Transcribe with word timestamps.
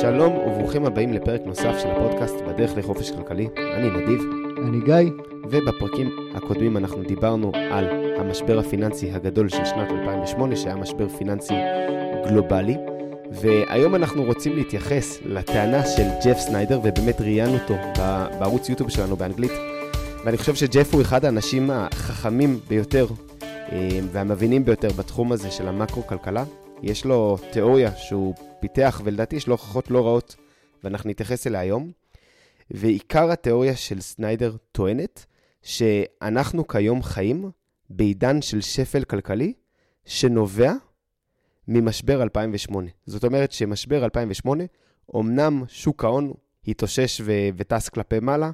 שלום 0.00 0.32
וברוכים 0.32 0.86
הבאים 0.86 1.12
לפרק 1.12 1.40
נוסף 1.46 1.78
של 1.82 1.88
הפודקאסט 1.90 2.34
בדרך 2.48 2.76
לחופש 2.76 3.10
כלכלי. 3.10 3.48
אני 3.74 3.90
נדיב. 3.90 4.22
אני 4.68 4.80
גיא. 4.84 5.10
ובפרקים 5.50 6.10
הקודמים 6.34 6.76
אנחנו 6.76 7.02
דיברנו 7.02 7.52
על 7.54 7.84
המשבר 8.18 8.58
הפיננסי 8.58 9.10
הגדול 9.10 9.48
של 9.48 9.64
שנת 9.64 9.90
2008, 9.90 10.56
שהיה 10.56 10.76
משבר 10.76 11.08
פיננסי 11.08 11.54
גלובלי. 12.28 12.76
והיום 13.30 13.94
אנחנו 13.94 14.24
רוצים 14.24 14.56
להתייחס 14.56 15.18
לטענה 15.24 15.86
של 15.86 16.06
ג'ף 16.24 16.38
סניידר, 16.38 16.80
ובאמת 16.84 17.20
ראיינו 17.20 17.54
אותו 17.54 17.74
בערוץ 18.38 18.68
יוטיוב 18.68 18.90
שלנו 18.90 19.16
באנגלית. 19.16 19.52
ואני 20.24 20.36
חושב 20.36 20.54
שג'ף 20.54 20.94
הוא 20.94 21.02
אחד 21.02 21.24
האנשים 21.24 21.70
החכמים 21.70 22.58
ביותר 22.68 23.06
אה, 23.52 23.88
והמבינים 24.12 24.64
ביותר 24.64 24.88
בתחום 24.96 25.32
הזה 25.32 25.50
של 25.50 25.68
המקרו-כלכלה. 25.68 26.44
יש 26.82 27.04
לו 27.04 27.38
תיאוריה 27.52 27.96
שהוא 27.96 28.34
פיתח, 28.60 29.00
ולדעתי 29.04 29.36
יש 29.36 29.46
לו 29.46 29.54
הוכחות 29.54 29.90
לא 29.90 30.06
רעות, 30.06 30.36
ואנחנו 30.84 31.10
נתייחס 31.10 31.46
אליה 31.46 31.60
היום. 31.60 31.92
ועיקר 32.70 33.30
התיאוריה 33.30 33.76
של 33.76 34.00
סניידר 34.00 34.56
טוענת 34.72 35.26
שאנחנו 35.62 36.68
כיום 36.68 37.02
חיים 37.02 37.50
בעידן 37.90 38.42
של 38.42 38.60
שפל 38.60 39.04
כלכלי 39.04 39.52
שנובע 40.04 40.72
ממשבר 41.68 42.22
2008. 42.22 42.88
זאת 43.06 43.24
אומרת 43.24 43.52
שמשבר 43.52 44.04
2008, 44.04 44.64
אמנם 45.16 45.64
שוק 45.68 46.04
ההון 46.04 46.32
התאושש 46.68 47.20
ו- 47.24 47.48
וטס 47.56 47.88
כלפי 47.88 48.20
מעלה, 48.20 48.50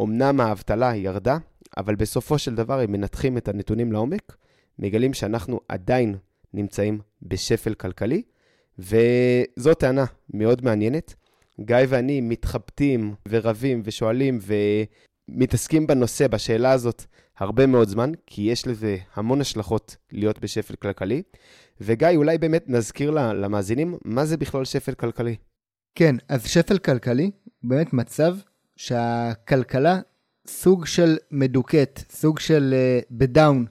אמנם 0.00 0.40
האבטלה 0.40 0.96
ירדה, 0.96 1.38
אבל 1.76 1.94
בסופו 1.94 2.38
של 2.38 2.54
דבר 2.54 2.80
הם 2.80 2.92
מנתחים 2.92 3.36
את 3.38 3.48
הנתונים 3.48 3.92
לעומק, 3.92 4.36
מגלים 4.78 5.14
שאנחנו 5.14 5.60
עדיין 5.68 6.16
נמצאים 6.54 7.00
בשפל 7.22 7.74
כלכלי, 7.74 8.22
וזו 8.78 9.74
טענה 9.74 10.04
מאוד 10.34 10.64
מעניינת. 10.64 11.14
גיא 11.60 11.76
ואני 11.88 12.20
מתחבטים 12.20 13.14
ורבים 13.28 13.82
ושואלים 13.84 14.38
ומתעסקים 15.28 15.86
בנושא, 15.86 16.26
בשאלה 16.26 16.72
הזאת, 16.72 17.04
הרבה 17.38 17.66
מאוד 17.66 17.88
זמן, 17.88 18.12
כי 18.26 18.42
יש 18.42 18.66
לזה 18.66 18.96
המון 19.14 19.40
השלכות 19.40 19.96
להיות 20.12 20.38
בשפל 20.40 20.74
כלכלי. 20.74 21.22
וגיא, 21.80 22.08
אולי 22.16 22.38
באמת 22.38 22.64
נזכיר 22.68 23.10
למאזינים, 23.10 23.98
מה 24.04 24.24
זה 24.24 24.36
בכלל 24.36 24.64
שפל 24.64 24.94
כלכלי? 24.94 25.36
כן, 25.94 26.16
אז 26.28 26.46
שפל 26.46 26.78
כלכלי, 26.78 27.30
באמת 27.62 27.92
מצב 27.92 28.36
שהכלכלה 28.76 30.00
סוג 30.46 30.86
של 30.86 31.16
מדוכאת, 31.30 32.00
סוג 32.10 32.38
של 32.38 32.74
uh, 32.74 33.06
בדאון. 33.10 33.66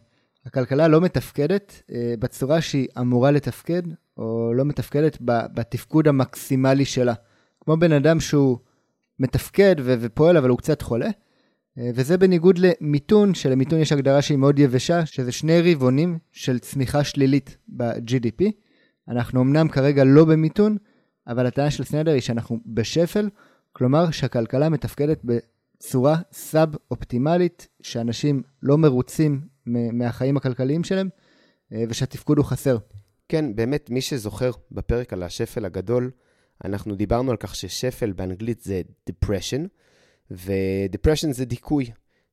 הכלכלה 0.46 0.88
לא 0.88 1.02
מתפקדת 1.02 1.82
uh, 1.82 1.94
בצורה 2.20 2.62
שהיא 2.62 2.88
אמורה 3.00 3.32
לתפקד, 3.32 3.82
או 4.18 4.54
לא 4.56 4.66
מתפקדת 4.66 5.18
בתפקוד 5.22 6.08
המקסימלי 6.08 6.86
שלה. 6.86 7.14
כמו 7.62 7.78
בן 7.78 7.92
אדם 7.92 8.20
שהוא 8.20 8.58
מתפקד 9.20 9.76
ופועל, 9.84 10.38
אבל 10.38 10.50
הוא 10.50 10.58
קצת 10.58 10.82
חולה. 10.82 11.10
Uh, 11.10 11.82
וזה 11.96 12.18
בניגוד 12.18 12.60
למיתון, 12.60 13.34
שלמיתון 13.34 13.80
יש 13.80 13.92
הגדרה 13.92 14.22
שהיא 14.22 14.38
מאוד 14.38 14.60
יבשה, 14.60 15.06
שזה 15.06 15.32
שני 15.32 15.74
רבעונים 15.74 16.18
של 16.32 16.60
צמיחה 16.60 17.04
שלילית 17.04 17.58
ב-GDP. 17.68 18.44
אנחנו 19.08 19.42
אמנם 19.42 19.68
כרגע 19.68 20.04
לא 20.04 20.26
במיתון, 20.26 20.78
אבל 21.28 21.46
הטענה 21.46 21.72
של 21.72 21.84
סנדר 21.84 22.12
היא 22.12 22.22
שאנחנו 22.22 22.60
בשפל, 22.66 23.30
כלומר 23.74 24.12
שהכלכלה 24.12 24.70
מתפקדת 24.70 25.22
בצורה 25.24 26.18
סאב-אופטימלית, 26.32 27.68
שאנשים 27.82 28.44
לא 28.64 28.78
מרוצים 28.78 29.42
מהחיים 29.66 30.38
הכלכליים 30.38 30.84
שלהם, 30.84 31.10
אה, 31.74 31.84
ושהתפקוד 31.90 32.38
הוא 32.38 32.46
חסר. 32.46 32.78
כן, 33.30 33.56
באמת, 33.56 33.90
מי 33.90 34.02
שזוכר 34.02 34.52
בפרק 34.72 35.14
על 35.14 35.24
השפל 35.24 35.66
הגדול, 35.66 36.12
אנחנו 36.66 36.96
דיברנו 36.96 37.32
על 37.32 37.38
כך 37.38 37.56
ששפל 37.56 38.12
באנגלית 38.12 38.62
זה 38.62 38.82
depression, 39.10 39.68
ו-depression 40.32 41.32
זה 41.32 41.46
דיכוי, 41.46 41.92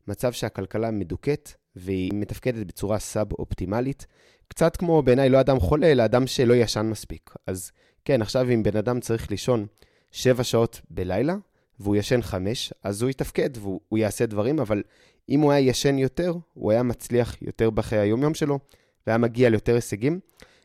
מצב 0.08 0.32
שהכלכלה 0.32 0.90
מדוכאת 0.90 1.52
והיא 1.76 2.10
מתפקדת 2.14 2.66
בצורה 2.66 2.98
סאב-אופטימלית, 2.98 4.06
קצת 4.48 4.76
כמו 4.76 5.02
בעיניי 5.02 5.28
לא 5.28 5.40
אדם 5.40 5.60
חולה, 5.60 5.92
אלא 5.92 6.04
אדם 6.04 6.26
שלא 6.26 6.54
ישן 6.54 6.86
מספיק. 6.86 7.34
אז 7.46 7.72
כן, 8.04 8.22
עכשיו 8.22 8.50
אם 8.50 8.62
בן 8.62 8.76
אדם 8.76 9.00
צריך 9.00 9.30
לישון 9.30 9.66
7 10.10 10.44
שעות 10.44 10.80
בלילה, 10.90 11.36
והוא 11.80 11.96
ישן 11.96 12.22
5, 12.22 12.72
אז 12.82 13.02
הוא 13.02 13.10
יתפקד 13.10 13.50
והוא 13.56 13.98
יעשה 13.98 14.26
דברים, 14.26 14.58
אבל 14.58 14.82
אם 15.28 15.40
הוא 15.40 15.52
היה 15.52 15.68
ישן 15.68 15.98
יותר, 15.98 16.34
הוא 16.54 16.72
היה 16.72 16.82
מצליח 16.82 17.36
יותר 17.42 17.70
בחיי 17.70 17.98
היומיום 17.98 18.34
שלו, 18.34 18.58
והיה 19.06 19.18
מגיע 19.18 19.50
ליותר 19.50 19.74
הישגים. 19.74 20.20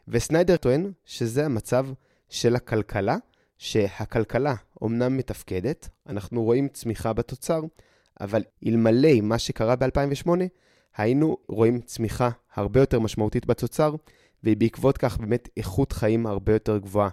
וסניידר 0.07 0.57
טוען 0.57 0.91
שזה 1.05 1.45
המצב 1.45 1.87
של 2.29 2.55
הכלכלה, 2.55 3.17
שהכלכלה 3.57 4.55
אומנם 4.81 5.17
מתפקדת, 5.17 5.89
אנחנו 6.09 6.43
רואים 6.43 6.67
צמיחה 6.67 7.13
בתוצר, 7.13 7.61
אבל 8.21 8.43
אלמלא 8.67 9.21
מה 9.21 9.39
שקרה 9.39 9.75
ב-2008, 9.75 10.29
היינו 10.97 11.37
רואים 11.47 11.81
צמיחה 11.81 12.29
הרבה 12.55 12.79
יותר 12.79 12.99
משמעותית 12.99 13.45
בתוצר, 13.45 13.95
ובעקבות 14.43 14.97
כך 14.97 15.17
באמת 15.17 15.49
איכות 15.57 15.91
חיים 15.91 16.25
הרבה 16.25 16.53
יותר 16.53 16.77
גבוהה. 16.77 17.09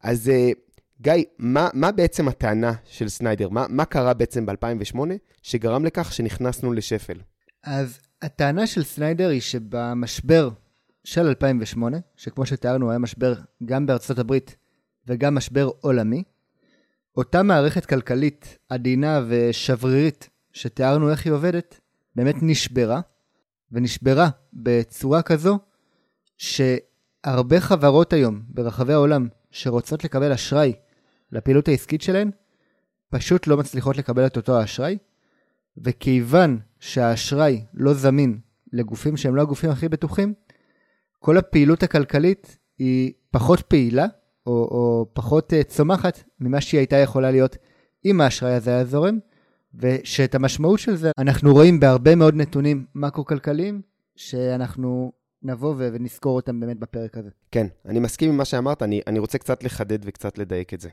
אז 0.00 0.28
אה, 0.28 0.50
גיא, 1.00 1.12
מה, 1.38 1.68
מה 1.74 1.92
בעצם 1.92 2.28
הטענה 2.28 2.72
של 2.84 3.08
סניידר? 3.08 3.48
מה, 3.48 3.66
מה 3.68 3.84
קרה 3.84 4.14
בעצם 4.14 4.46
ב-2008 4.46 4.98
שגרם 5.42 5.84
לכך 5.84 6.12
שנכנסנו 6.12 6.72
לשפל? 6.72 7.18
אז 7.64 7.98
הטענה 8.22 8.66
של 8.66 8.84
סניידר 8.84 9.28
היא 9.28 9.40
שבמשבר 9.40 10.50
של 11.04 11.26
2008, 11.26 11.98
שכמו 12.16 12.46
שתיארנו 12.46 12.90
היה 12.90 12.98
משבר 12.98 13.34
גם 13.64 13.86
בארצות 13.86 14.18
הברית 14.18 14.56
וגם 15.06 15.34
משבר 15.34 15.70
עולמי, 15.80 16.22
אותה 17.16 17.42
מערכת 17.42 17.86
כלכלית 17.86 18.58
עדינה 18.68 19.20
ושברירית 19.28 20.28
שתיארנו 20.52 21.10
איך 21.10 21.24
היא 21.24 21.32
עובדת, 21.32 21.80
באמת 22.16 22.34
נשברה, 22.42 23.00
ונשברה 23.72 24.28
בצורה 24.52 25.22
כזו 25.22 25.58
שהרבה 26.38 27.60
חברות 27.60 28.12
היום 28.12 28.42
ברחבי 28.48 28.92
העולם 28.92 29.28
שרוצות 29.50 30.04
לקבל 30.04 30.32
אשראי 30.32 30.72
לפעילות 31.32 31.68
העסקית 31.68 32.02
שלהן, 32.02 32.30
פשוט 33.10 33.46
לא 33.46 33.56
מצליחות 33.56 33.96
לקבל 33.96 34.26
את 34.26 34.36
אותו 34.36 34.60
האשראי, 34.60 34.98
וכיוון 35.76 36.58
שהאשראי 36.78 37.64
לא 37.74 37.94
זמין 37.94 38.38
לגופים 38.72 39.16
שהם 39.16 39.36
לא 39.36 39.42
הגופים 39.42 39.70
הכי 39.70 39.88
בטוחים, 39.88 40.34
כל 41.18 41.38
הפעילות 41.38 41.82
הכלכלית 41.82 42.58
היא 42.78 43.12
פחות 43.30 43.60
פעילה, 43.60 44.06
או, 44.46 44.52
או 44.52 45.06
פחות 45.12 45.52
uh, 45.52 45.62
צומחת 45.62 46.22
ממה 46.40 46.60
שהיא 46.60 46.78
הייתה 46.78 46.96
יכולה 46.96 47.30
להיות 47.30 47.56
אם 48.04 48.20
האשראי 48.20 48.54
הזה 48.54 48.70
היה 48.70 48.84
זורם, 48.84 49.18
ושאת 49.74 50.34
המשמעות 50.34 50.80
של 50.80 50.96
זה 50.96 51.10
אנחנו 51.18 51.52
רואים 51.52 51.80
בהרבה 51.80 52.14
מאוד 52.14 52.34
נתונים 52.34 52.84
מקרו-כלכליים, 52.94 53.82
שאנחנו 54.16 55.12
נבוא 55.42 55.74
ונזכור 55.78 56.36
אותם 56.36 56.60
באמת 56.60 56.78
בפרק 56.78 57.16
הזה. 57.16 57.30
כן, 57.50 57.66
אני 57.86 58.00
מסכים 58.00 58.30
עם 58.30 58.36
מה 58.36 58.44
שאמרת, 58.44 58.82
אני, 58.82 59.00
אני 59.06 59.18
רוצה 59.18 59.38
קצת 59.38 59.64
לחדד 59.64 59.98
וקצת 60.02 60.38
לדייק 60.38 60.74
את 60.74 60.80
זה. 60.80 60.88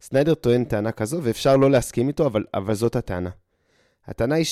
סניידר 0.00 0.34
טוען 0.34 0.64
טענה 0.64 0.92
כזו, 0.92 1.20
ואפשר 1.22 1.56
לא 1.56 1.70
להסכים 1.70 2.08
איתו, 2.08 2.26
אבל, 2.26 2.44
אבל 2.54 2.74
זאת 2.74 2.96
הטענה. 2.96 3.30
הטענה 4.06 4.34
היא 4.34 4.46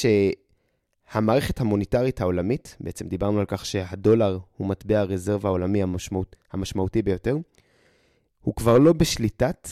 שהמערכת 1.12 1.60
המוניטרית 1.60 2.20
העולמית, 2.20 2.76
בעצם 2.80 3.08
דיברנו 3.08 3.40
על 3.40 3.46
כך 3.48 3.66
שהדולר 3.66 4.38
הוא 4.56 4.68
מטבע 4.68 5.00
הרזרבה 5.00 5.48
העולמי 5.48 5.82
המשמעות, 5.82 6.36
המשמעותי 6.52 7.02
ביותר, 7.02 7.36
הוא 8.40 8.54
כבר 8.54 8.78
לא 8.78 8.92
בשליטת 8.92 9.68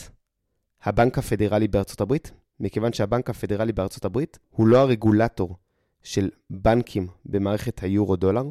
הבנק 0.83 1.17
הפדרלי 1.17 1.67
בארצות 1.67 2.01
הברית, 2.01 2.31
מכיוון 2.59 2.93
שהבנק 2.93 3.29
הפדרלי 3.29 3.71
בארצות 3.71 4.05
הברית 4.05 4.39
הוא 4.49 4.67
לא 4.67 4.77
הרגולטור 4.77 5.55
של 6.03 6.29
בנקים 6.49 7.07
במערכת 7.25 7.83
היורו-דולר, 7.83 8.43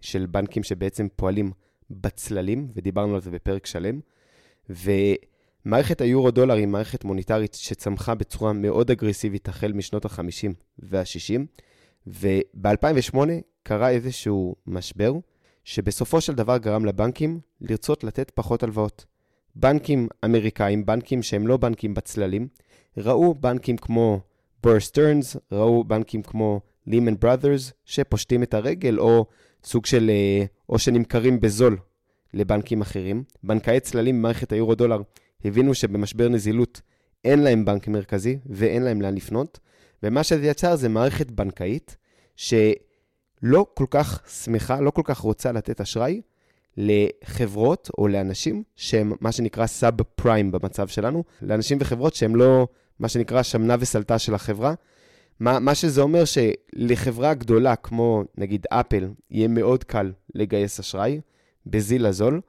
של 0.00 0.26
בנקים 0.26 0.62
שבעצם 0.62 1.06
פועלים 1.16 1.52
בצללים, 1.90 2.68
ודיברנו 2.74 3.14
על 3.14 3.20
זה 3.20 3.30
בפרק 3.30 3.66
שלם. 3.66 4.00
ומערכת 5.66 6.00
היורו-דולר 6.00 6.54
היא 6.54 6.66
מערכת 6.66 7.04
מוניטרית 7.04 7.54
שצמחה 7.54 8.14
בצורה 8.14 8.52
מאוד 8.52 8.90
אגרסיבית 8.90 9.48
החל 9.48 9.72
משנות 9.72 10.04
ה-50 10.04 10.52
וה-60, 10.78 11.40
וב-2008 12.06 13.18
קרה 13.62 13.90
איזשהו 13.90 14.56
משבר, 14.66 15.12
שבסופו 15.64 16.20
של 16.20 16.34
דבר 16.34 16.58
גרם 16.58 16.84
לבנקים 16.84 17.40
לרצות 17.60 18.04
לתת 18.04 18.30
פחות 18.30 18.62
הלוואות. 18.62 19.04
בנקים 19.56 20.08
אמריקאים, 20.24 20.86
בנקים 20.86 21.22
שהם 21.22 21.46
לא 21.46 21.56
בנקים 21.56 21.94
בצללים, 21.94 22.48
ראו 22.96 23.34
בנקים 23.34 23.76
כמו 23.76 24.20
בר 24.62 24.80
סטרנס, 24.80 25.36
ראו 25.52 25.84
בנקים 25.84 26.22
כמו 26.22 26.60
ליהמן 26.86 27.14
ברדרס, 27.20 27.72
שפושטים 27.84 28.42
את 28.42 28.54
הרגל, 28.54 28.98
או 28.98 29.26
סוג 29.64 29.86
של, 29.86 30.10
אה, 30.10 30.44
או 30.68 30.78
שנמכרים 30.78 31.40
בזול 31.40 31.76
לבנקים 32.34 32.80
אחרים. 32.80 33.24
בנקאי 33.42 33.80
צללים 33.80 34.18
במערכת 34.18 34.52
היורו-דולר 34.52 35.00
הבינו 35.44 35.74
שבמשבר 35.74 36.28
נזילות 36.28 36.80
אין 37.24 37.38
להם 37.38 37.64
בנק 37.64 37.88
מרכזי 37.88 38.38
ואין 38.46 38.82
להם 38.82 39.02
לאן 39.02 39.14
לפנות, 39.14 39.58
ומה 40.02 40.22
שזה 40.22 40.46
יצר 40.46 40.76
זה 40.76 40.88
מערכת 40.88 41.30
בנקאית 41.30 41.96
שלא 42.36 43.66
כל 43.74 43.86
כך 43.90 44.22
שמחה, 44.44 44.80
לא 44.80 44.90
כל 44.90 45.02
כך 45.04 45.18
רוצה 45.18 45.52
לתת 45.52 45.80
אשראי 45.80 46.20
לחברות 46.76 47.90
או 47.98 48.08
לאנשים 48.08 48.62
שהם 48.76 49.12
מה 49.20 49.32
שנקרא 49.32 49.66
סאב 49.66 50.02
פריים 50.02 50.52
במצב 50.52 50.88
שלנו, 50.88 51.24
לאנשים 51.42 51.78
וחברות 51.80 52.14
שהם 52.14 52.36
לא 52.36 52.68
מה 52.98 53.08
שנקרא 53.08 53.42
שמנה 53.42 53.76
וסלטה 53.80 54.18
של 54.18 54.34
החברה. 54.34 54.74
מה, 55.40 55.58
מה 55.58 55.74
שזה 55.74 56.00
אומר 56.00 56.22
שלחברה 56.24 57.34
גדולה 57.34 57.76
כמו 57.76 58.24
נגיד 58.38 58.66
אפל, 58.70 59.08
יהיה 59.30 59.48
מאוד 59.48 59.84
קל 59.84 60.12
לגייס 60.34 60.80
אשראי 60.80 61.20
בזיל 61.66 62.06
הזול, 62.06 62.40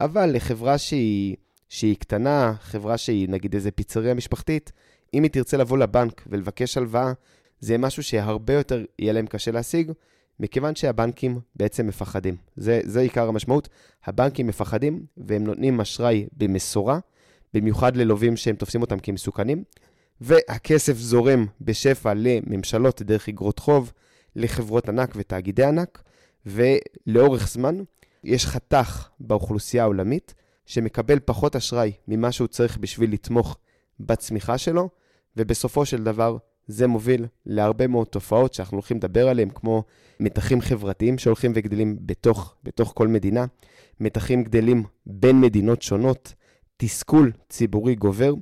אבל 0.00 0.36
לחברה 0.36 0.78
שהיא, 0.78 1.36
שהיא 1.72 1.96
קטנה, 1.96 2.54
חברה 2.60 2.98
שהיא 2.98 3.28
נגיד 3.28 3.54
איזה 3.54 3.70
פיצריה 3.70 4.14
משפחתית, 4.14 4.72
אם 5.14 5.22
היא 5.22 5.30
תרצה 5.30 5.56
לבוא 5.56 5.78
לבנק 5.78 6.22
ולבקש 6.26 6.76
הלוואה, 6.76 7.12
זה 7.60 7.78
משהו 7.78 8.02
שהרבה 8.02 8.52
יותר 8.54 8.84
יהיה 8.98 9.12
להם 9.12 9.26
קשה 9.26 9.50
להשיג, 9.50 9.92
מכיוון 10.40 10.74
שהבנקים 10.74 11.40
בעצם 11.56 11.86
מפחדים. 11.86 12.36
זה, 12.56 12.80
זה 12.84 13.00
עיקר 13.00 13.28
המשמעות. 13.28 13.68
הבנקים 14.04 14.46
מפחדים 14.46 15.06
והם 15.16 15.44
נותנים 15.44 15.80
אשראי 15.80 16.26
במשורה, 16.32 16.98
במיוחד 17.54 17.96
ללווים 17.96 18.36
שהם 18.36 18.56
תופסים 18.56 18.80
אותם 18.80 18.98
כמסוכנים, 18.98 19.64
והכסף 20.20 20.96
זורם 20.96 21.46
בשפע 21.60 22.12
לממשלות 22.16 23.02
דרך 23.02 23.28
אגרות 23.28 23.58
חוב, 23.58 23.92
לחברות 24.36 24.88
ענק 24.88 25.12
ותאגידי 25.16 25.64
ענק, 25.64 26.02
ולאורך 26.46 27.48
זמן 27.48 27.82
יש 28.24 28.46
חתך 28.46 29.08
באוכלוסייה 29.20 29.82
העולמית 29.82 30.34
שמקבל 30.72 31.18
פחות 31.24 31.56
אשראי 31.56 31.92
ממה 32.08 32.32
שהוא 32.32 32.48
צריך 32.48 32.78
בשביל 32.78 33.12
לתמוך 33.12 33.56
בצמיחה 34.00 34.58
שלו, 34.58 34.88
ובסופו 35.36 35.86
של 35.86 36.04
דבר 36.04 36.36
זה 36.66 36.86
מוביל 36.86 37.26
להרבה 37.46 37.86
מאוד 37.86 38.06
תופעות 38.06 38.54
שאנחנו 38.54 38.76
הולכים 38.76 38.96
לדבר 38.96 39.28
עליהן, 39.28 39.48
כמו 39.54 39.84
מתחים 40.20 40.60
חברתיים 40.60 41.18
שהולכים 41.18 41.52
וגדלים 41.54 41.96
בתוך, 42.00 42.54
בתוך 42.64 42.92
כל 42.96 43.08
מדינה, 43.08 43.44
מתחים 44.00 44.44
גדלים 44.44 44.84
בין 45.06 45.40
מדינות 45.40 45.82
שונות, 45.82 46.34
תסכול 46.76 47.32
ציבורי 47.48 47.94
גובר, 47.94 48.34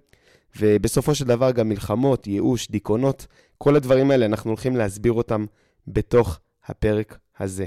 ובסופו 0.58 1.14
של 1.14 1.24
דבר 1.24 1.50
גם 1.50 1.68
מלחמות, 1.68 2.26
ייאוש, 2.26 2.70
דיכאונות, 2.70 3.26
כל 3.58 3.76
הדברים 3.76 4.10
האלה, 4.10 4.26
אנחנו 4.26 4.50
הולכים 4.50 4.76
להסביר 4.76 5.12
אותם 5.12 5.46
בתוך 5.86 6.40
הפרק 6.66 7.18
הזה. 7.38 7.66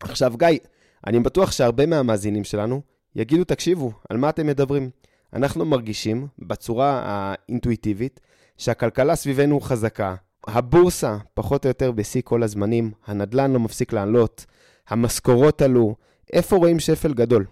עכשיו, 0.00 0.32
גיא, 0.36 0.58
אני 1.06 1.20
בטוח 1.20 1.52
שהרבה 1.52 1.86
מהמאזינים 1.86 2.44
שלנו 2.44 2.82
יגידו, 3.16 3.44
תקשיבו, 3.44 3.92
על 4.08 4.16
מה 4.16 4.30
אתם 4.30 4.46
מדברים? 4.46 4.90
אנחנו 5.32 5.64
מרגישים 5.64 6.26
בצורה 6.38 7.02
האינטואיטיבית 7.04 8.20
שהכלכלה 8.56 9.16
סביבנו 9.16 9.60
חזקה, 9.60 10.14
הבורסה 10.46 11.16
פחות 11.34 11.64
או 11.64 11.68
יותר 11.68 11.92
בשיא 11.92 12.22
כל 12.24 12.42
הזמנים, 12.42 12.90
הנדלן 13.06 13.52
לא 13.52 13.60
מפסיק 13.60 13.92
לעלות, 13.92 14.46
המשכורות 14.88 15.62
עלו, 15.62 15.94
איפה 16.32 16.56
רואים 16.56 16.80
שפל 16.80 17.14
גדול? 17.14 17.44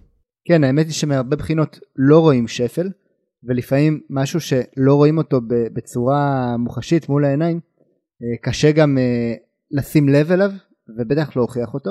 כן, 0.45 0.65
האמת 0.65 0.87
היא 0.87 0.95
שמהרבה 0.95 1.37
בחינות 1.37 1.79
לא 1.97 2.19
רואים 2.19 2.49
שפל, 2.49 2.91
ולפעמים 3.45 4.01
משהו 4.11 4.41
שלא 4.41 4.95
רואים 4.95 5.19
אותו 5.19 5.41
בצורה 5.47 6.57
מוחשית 6.59 7.09
מול 7.09 7.25
העיניים, 7.25 7.61
אה, 8.23 8.37
קשה 8.43 8.73
גם 8.73 8.99
אה, 8.99 9.35
לשים 9.71 10.09
לב 10.09 10.33
אליו, 10.33 10.51
ובטח 10.99 11.37
להוכיח 11.37 11.75
אותו. 11.75 11.91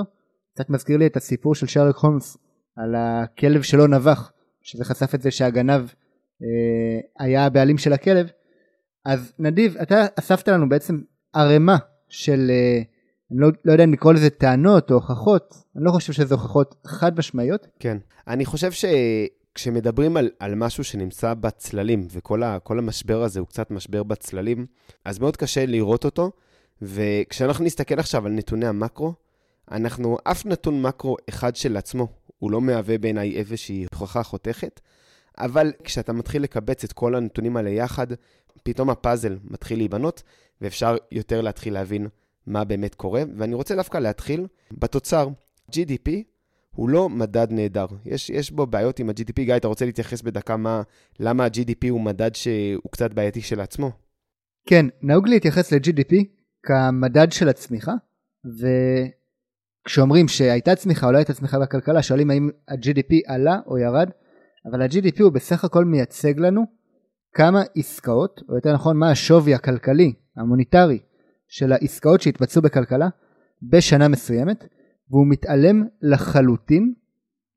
קצת 0.54 0.70
מזכיר 0.70 0.98
לי 0.98 1.06
את 1.06 1.18
הסיפור 1.18 1.56
של 1.56 1.68
שרלוק 1.68 1.98
הולמס 1.98 2.38
על 2.76 2.96
הכלב 2.98 3.62
שלא 3.62 3.88
נבח, 3.88 4.32
שזה 4.62 4.86
חשף 4.86 5.16
את 5.16 5.22
זה 5.22 5.32
שהגנב 5.32 5.82
אה, 6.44 7.26
היה 7.26 7.46
הבעלים 7.46 7.78
של 7.78 7.94
הכלב. 7.94 8.30
אז 9.06 9.34
נדיב, 9.40 9.78
אתה 9.78 10.06
אספת 10.20 10.48
לנו 10.48 10.70
בעצם 10.70 11.00
ערימה 11.34 11.78
של, 12.10 12.52
אני 13.32 13.40
לא, 13.40 13.50
לא 13.66 13.72
יודע 13.72 13.84
אם 13.84 13.94
לקרוא 13.94 14.14
לזה 14.14 14.30
טענות 14.30 14.92
או 14.92 14.96
הוכחות, 14.96 15.56
אני 15.76 15.86
לא 15.86 15.92
חושב 15.92 16.14
שזה 16.14 16.36
הוכחות 16.36 16.76
חד 16.88 17.18
משמעיות. 17.18 17.68
כן, 17.80 17.98
אני 18.28 18.46
חושב 18.46 18.72
ש... 18.72 18.86
כשמדברים 19.56 20.18
על, 20.18 20.30
על 20.40 20.56
משהו 20.56 20.84
שנמצא 20.84 21.34
בצללים, 21.34 22.08
וכל 22.12 22.44
ה, 22.44 22.58
המשבר 22.70 23.24
הזה 23.24 23.40
הוא 23.40 23.48
קצת 23.48 23.72
משבר 23.72 24.04
בצללים, 24.04 24.66
אז 25.06 25.20
מאוד 25.20 25.38
קשה 25.38 25.66
לראות 25.66 26.06
אותו, 26.06 26.32
וכשאנחנו 26.82 27.66
נסתכל 27.66 28.00
עכשיו 28.00 28.26
על 28.26 28.32
נתוני 28.32 28.68
המקרו, 28.68 29.14
אנחנו, 29.72 30.18
אף 30.24 30.46
נתון 30.46 30.82
מקרו 30.82 31.18
אחד 31.30 31.56
של 31.56 31.78
עצמו, 31.78 32.08
הוא 32.40 32.52
לא 32.52 32.62
מהווה 32.62 32.98
בעיניי 32.98 33.38
איזושהי 33.38 33.86
הוכחה 33.92 34.24
חותכת, 34.24 34.80
אבל 35.38 35.72
כשאתה 35.84 36.14
מתחיל 36.14 36.44
לקבץ 36.44 36.84
את 36.84 36.94
כל 36.94 37.16
הנתונים 37.16 37.58
האלה 37.58 37.70
יחד, 37.70 38.08
פתאום 38.64 38.90
הפאזל 38.90 39.38
מתחיל 39.44 39.80
להיבנות, 39.80 40.24
ואפשר 40.62 40.98
יותר 41.12 41.42
להתחיל 41.42 41.74
להבין 41.74 42.08
מה 42.48 42.64
באמת 42.64 42.96
קורה. 42.96 43.24
ואני 43.38 43.54
רוצה 43.54 43.76
דווקא 43.76 43.98
להתחיל 43.98 44.48
בתוצר. 44.72 45.28
GDP 45.72 46.10
הוא 46.76 46.90
לא 46.90 47.10
מדד 47.10 47.48
נהדר. 47.52 47.86
יש, 48.06 48.30
יש 48.30 48.52
בו 48.52 48.68
בעיות 48.68 49.00
עם 49.00 49.10
ה-GDP. 49.10 49.42
גיא, 49.42 49.56
אתה 49.56 49.68
רוצה 49.68 49.86
להתייחס 49.86 50.22
בדקה 50.22 50.58
מה, 50.58 50.82
למה 51.20 51.46
ה-GDP 51.46 51.90
הוא 51.90 52.02
מדד 52.02 52.36
שהוא 52.36 52.92
קצת 52.92 53.14
בעייתי 53.14 53.42
של 53.42 53.60
עצמו? 53.60 53.92
כן, 54.66 54.86
נהוג 55.02 55.28
להתייחס 55.28 55.74
ל-GDP 55.74 56.16
כמדד 56.64 57.32
של 57.32 57.50
הצמיחה, 57.50 57.92
וכשאומרים 59.90 60.28
שהייתה 60.28 60.76
צמיחה 60.76 61.08
או 61.08 61.12
לא 61.12 61.18
הייתה 61.18 61.34
צמיחה 61.34 61.60
בכלכלה, 61.60 62.02
שואלים 62.02 62.30
האם 62.30 62.50
ה-GDP 62.68 63.14
עלה 63.28 63.60
או 63.68 63.78
ירד, 63.78 64.10
אבל 64.66 64.82
ה-GDP 64.82 65.24
הוא 65.24 65.32
בסך 65.32 65.64
הכל 65.64 65.86
מייצג 65.86 66.40
לנו 66.40 66.62
כמה 67.34 67.62
עסקאות, 67.78 68.42
או 68.50 68.56
יותר 68.56 68.74
נכון 68.74 68.98
מה 68.98 69.12
השווי 69.12 69.54
הכלכלי, 69.54 70.14
המוניטרי, 70.38 71.00
של 71.48 71.72
העסקאות 71.72 72.22
שהתבצעו 72.22 72.62
בכלכלה 72.62 73.08
בשנה 73.72 74.08
מסוימת, 74.08 74.66
והוא 75.10 75.28
מתעלם 75.28 75.84
לחלוטין, 76.02 76.94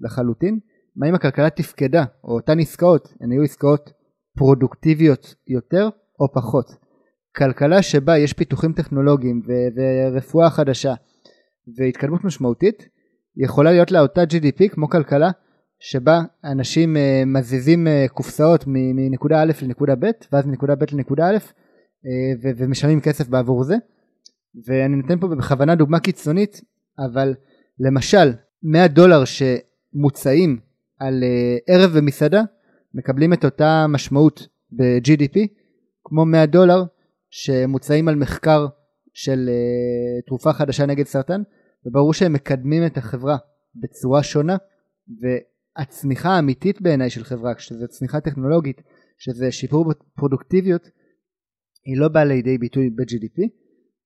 לחלוטין, 0.00 0.58
מה 0.96 1.08
אם 1.08 1.14
הכלכלה 1.14 1.50
תפקדה, 1.50 2.04
או 2.24 2.34
אותן 2.34 2.58
עסקאות, 2.58 3.14
הן 3.20 3.32
היו 3.32 3.42
עסקאות 3.42 3.92
פרודוקטיביות 4.36 5.34
יותר 5.48 5.88
או 6.20 6.32
פחות. 6.32 6.76
כלכלה 7.36 7.82
שבה 7.82 8.18
יש 8.18 8.32
פיתוחים 8.32 8.72
טכנולוגיים 8.72 9.42
ו- 9.46 9.80
ורפואה 10.12 10.50
חדשה 10.50 10.94
והתקדמות 11.76 12.24
משמעותית, 12.24 12.88
יכולה 13.36 13.72
להיות 13.72 13.90
לה 13.90 14.00
אותה 14.00 14.22
GDP 14.22 14.68
כמו 14.68 14.88
כלכלה 14.88 15.30
שבה 15.78 16.20
אנשים 16.44 16.96
uh, 16.96 17.00
מזיזים 17.26 17.86
uh, 17.86 18.08
קופסאות 18.08 18.64
מנקודה 18.66 19.42
א' 19.42 19.52
לנקודה 19.62 19.94
ב' 19.94 20.10
ואז 20.32 20.46
מנקודה 20.46 20.74
ב' 20.74 20.84
לנקודה 20.92 21.30
א' 21.30 21.36
ו- 22.42 22.50
ומשלמים 22.56 23.00
כסף 23.00 23.28
בעבור 23.28 23.64
זה. 23.64 23.74
ואני 24.66 24.96
נותן 24.96 25.20
פה 25.20 25.28
בכוונה 25.28 25.74
דוגמה 25.74 26.00
קיצונית 26.00 26.60
אבל 26.98 27.34
למשל 27.78 28.32
100 28.62 28.88
דולר 28.88 29.22
שמוצאים 29.24 30.58
על 30.98 31.22
uh, 31.22 31.72
ערב 31.74 31.98
במסעדה 31.98 32.42
מקבלים 32.94 33.32
את 33.32 33.44
אותה 33.44 33.86
משמעות 33.88 34.46
ב-GDP 34.72 35.38
כמו 36.04 36.24
100 36.24 36.46
דולר 36.46 36.84
שמוצאים 37.30 38.08
על 38.08 38.14
מחקר 38.14 38.66
של 39.14 39.50
uh, 39.50 40.26
תרופה 40.26 40.52
חדשה 40.52 40.86
נגד 40.86 41.06
סרטן 41.06 41.42
וברור 41.86 42.14
שהם 42.14 42.32
מקדמים 42.32 42.86
את 42.86 42.96
החברה 42.96 43.36
בצורה 43.74 44.22
שונה 44.22 44.56
והצמיחה 45.20 46.28
האמיתית 46.28 46.82
בעיניי 46.82 47.10
של 47.10 47.24
חברה 47.24 47.52
שזה 47.58 47.86
צמיחה 47.86 48.20
טכנולוגית 48.20 48.82
שזה 49.18 49.52
שיפור 49.52 49.84
בפרודוקטיביות 49.88 50.82
היא 51.84 52.00
לא 52.00 52.08
באה 52.08 52.24
לידי 52.24 52.58
ביטוי 52.58 52.90
ב-GDP 52.90 53.42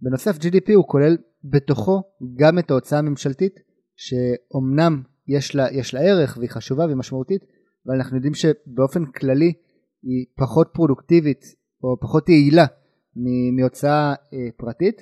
בנוסף 0.01 0.37
GDP 0.37 0.73
הוא 0.75 0.89
כולל 0.89 1.17
בתוכו 1.45 2.03
גם 2.35 2.59
את 2.59 2.71
ההוצאה 2.71 2.99
הממשלתית 2.99 3.55
שאומנם 3.97 5.03
יש 5.29 5.55
לה, 5.55 5.67
יש 5.73 5.95
לה 5.95 6.01
ערך 6.01 6.37
והיא 6.37 6.51
חשובה 6.51 6.85
והיא 6.85 6.97
משמעותית 6.97 7.43
אבל 7.87 7.95
אנחנו 7.95 8.17
יודעים 8.17 8.35
שבאופן 8.35 9.07
כללי 9.07 9.53
היא 10.03 10.27
פחות 10.37 10.71
פרודוקטיבית 10.75 11.45
או 11.83 12.01
פחות 12.01 12.29
יעילה 12.29 12.67
מהוצאה 13.57 14.15
אה, 14.33 14.49
פרטית. 14.57 14.97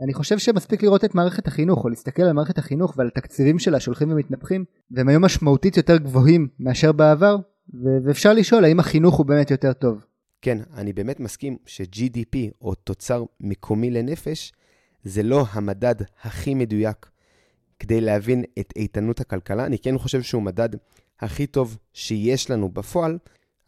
אני 0.00 0.14
חושב 0.14 0.38
שמספיק 0.38 0.82
לראות 0.82 1.04
את 1.04 1.14
מערכת 1.14 1.46
החינוך 1.46 1.84
או 1.84 1.88
להסתכל 1.88 2.22
על 2.22 2.32
מערכת 2.32 2.58
החינוך 2.58 2.94
ועל 2.96 3.06
התקציבים 3.06 3.58
שלה 3.58 3.80
שהולכים 3.80 4.12
ומתנפחים 4.12 4.64
והם 4.90 5.08
היו 5.08 5.20
משמעותית 5.20 5.76
יותר 5.76 5.96
גבוהים 5.96 6.48
מאשר 6.60 6.92
בעבר 6.92 7.36
ואפשר 8.04 8.32
לשאול 8.32 8.64
האם 8.64 8.80
החינוך 8.80 9.14
הוא 9.14 9.26
באמת 9.26 9.50
יותר 9.50 9.72
טוב. 9.72 10.04
כן, 10.42 10.58
אני 10.74 10.92
באמת 10.92 11.20
מסכים 11.20 11.56
ש-GDP 11.66 12.36
או 12.62 12.74
תוצר 12.74 13.24
מקומי 13.40 13.90
לנפש 13.90 14.52
זה 15.04 15.22
לא 15.22 15.44
המדד 15.52 15.94
הכי 16.22 16.54
מדויק 16.54 17.10
כדי 17.78 18.00
להבין 18.00 18.44
את 18.58 18.72
איתנות 18.76 19.20
הכלכלה. 19.20 19.66
אני 19.66 19.78
כן 19.78 19.98
חושב 19.98 20.22
שהוא 20.22 20.42
מדד 20.42 20.68
הכי 21.20 21.46
טוב 21.46 21.78
שיש 21.92 22.50
לנו 22.50 22.68
בפועל, 22.68 23.18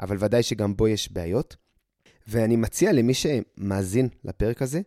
אבל 0.01 0.17
ודאי 0.21 0.43
שגם 0.43 0.77
בו 0.77 0.89
יש 0.89 1.13
בעיות. 1.13 1.57
ואני 2.29 2.57
מציע 2.57 2.93
למי 2.93 3.15
שמאזין 3.15 4.09
לפרק 4.25 4.63
הזה, 4.63 4.81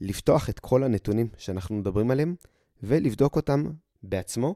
לפתוח 0.00 0.48
את 0.50 0.58
כל 0.58 0.82
הנתונים 0.84 1.28
שאנחנו 1.38 1.76
מדברים 1.76 2.10
עליהם 2.10 2.34
ולבדוק 2.82 3.36
אותם 3.36 3.64
בעצמו. 4.02 4.54